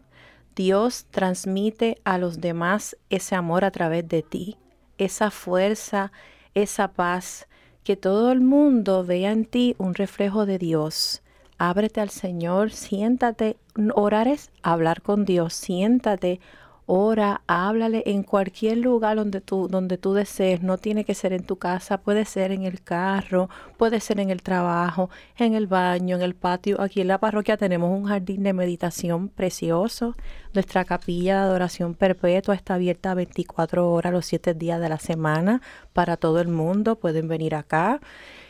[0.56, 4.58] Dios transmite a los demás ese amor a través de ti,
[4.98, 6.14] esa fuerza,
[6.54, 7.48] esa paz,
[7.84, 11.22] que todo el mundo vea en ti un reflejo de Dios.
[11.58, 13.58] Ábrete al Señor, siéntate,
[13.94, 16.40] orar es hablar con Dios, siéntate,
[16.86, 20.62] ora, háblale en cualquier lugar donde tú, donde tú desees.
[20.62, 24.30] No tiene que ser en tu casa, puede ser en el carro, puede ser en
[24.30, 26.82] el trabajo, en el baño, en el patio.
[26.82, 30.16] Aquí en la parroquia tenemos un jardín de meditación precioso.
[30.54, 35.62] Nuestra capilla de adoración perpetua está abierta 24 horas los 7 días de la semana
[35.94, 36.98] para todo el mundo.
[36.98, 38.00] Pueden venir acá.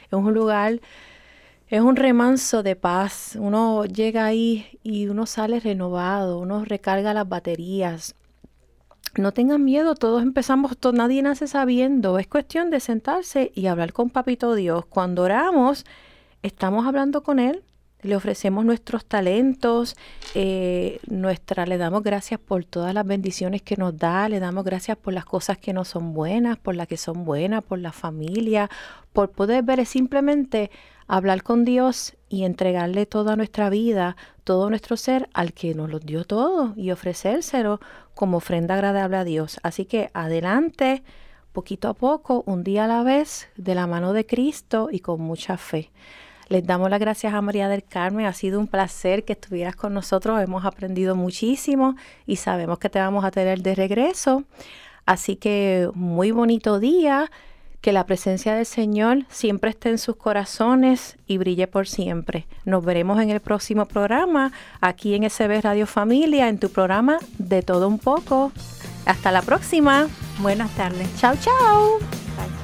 [0.08, 0.80] Es un lugar
[1.72, 3.38] es un remanso de paz.
[3.40, 8.14] Uno llega ahí y uno sale renovado, uno recarga las baterías,
[9.18, 14.10] no tengan miedo, todos empezamos, nadie nace sabiendo, es cuestión de sentarse y hablar con
[14.10, 14.86] Papito Dios.
[14.86, 15.86] Cuando oramos,
[16.42, 17.64] estamos hablando con Él,
[18.04, 19.96] le ofrecemos nuestros talentos,
[20.34, 24.98] eh, nuestra, le damos gracias por todas las bendiciones que nos da, le damos gracias
[24.98, 28.70] por las cosas que no son buenas, por las que son buenas, por la familia,
[29.14, 30.72] por poder ver simplemente
[31.08, 36.00] hablar con Dios y entregarle toda nuestra vida, todo nuestro ser al que nos lo
[36.00, 37.82] dio todo y ofrecérselo
[38.22, 39.60] como ofrenda agradable a Dios.
[39.64, 41.02] Así que adelante,
[41.54, 45.20] poquito a poco, un día a la vez, de la mano de Cristo y con
[45.20, 45.90] mucha fe.
[46.48, 48.28] Les damos las gracias a María del Carmen.
[48.28, 50.40] Ha sido un placer que estuvieras con nosotros.
[50.40, 51.96] Hemos aprendido muchísimo
[52.28, 54.44] y sabemos que te vamos a tener de regreso.
[55.08, 57.32] Así que muy bonito día
[57.82, 62.48] que la presencia del Señor siempre esté en sus corazones y brille por siempre.
[62.64, 67.64] Nos veremos en el próximo programa, aquí en SB Radio Familia, en tu programa De
[67.64, 68.52] Todo Un Poco.
[69.06, 70.08] Hasta la próxima.
[70.40, 71.10] Buenas tardes.
[71.18, 72.61] Chao, chao.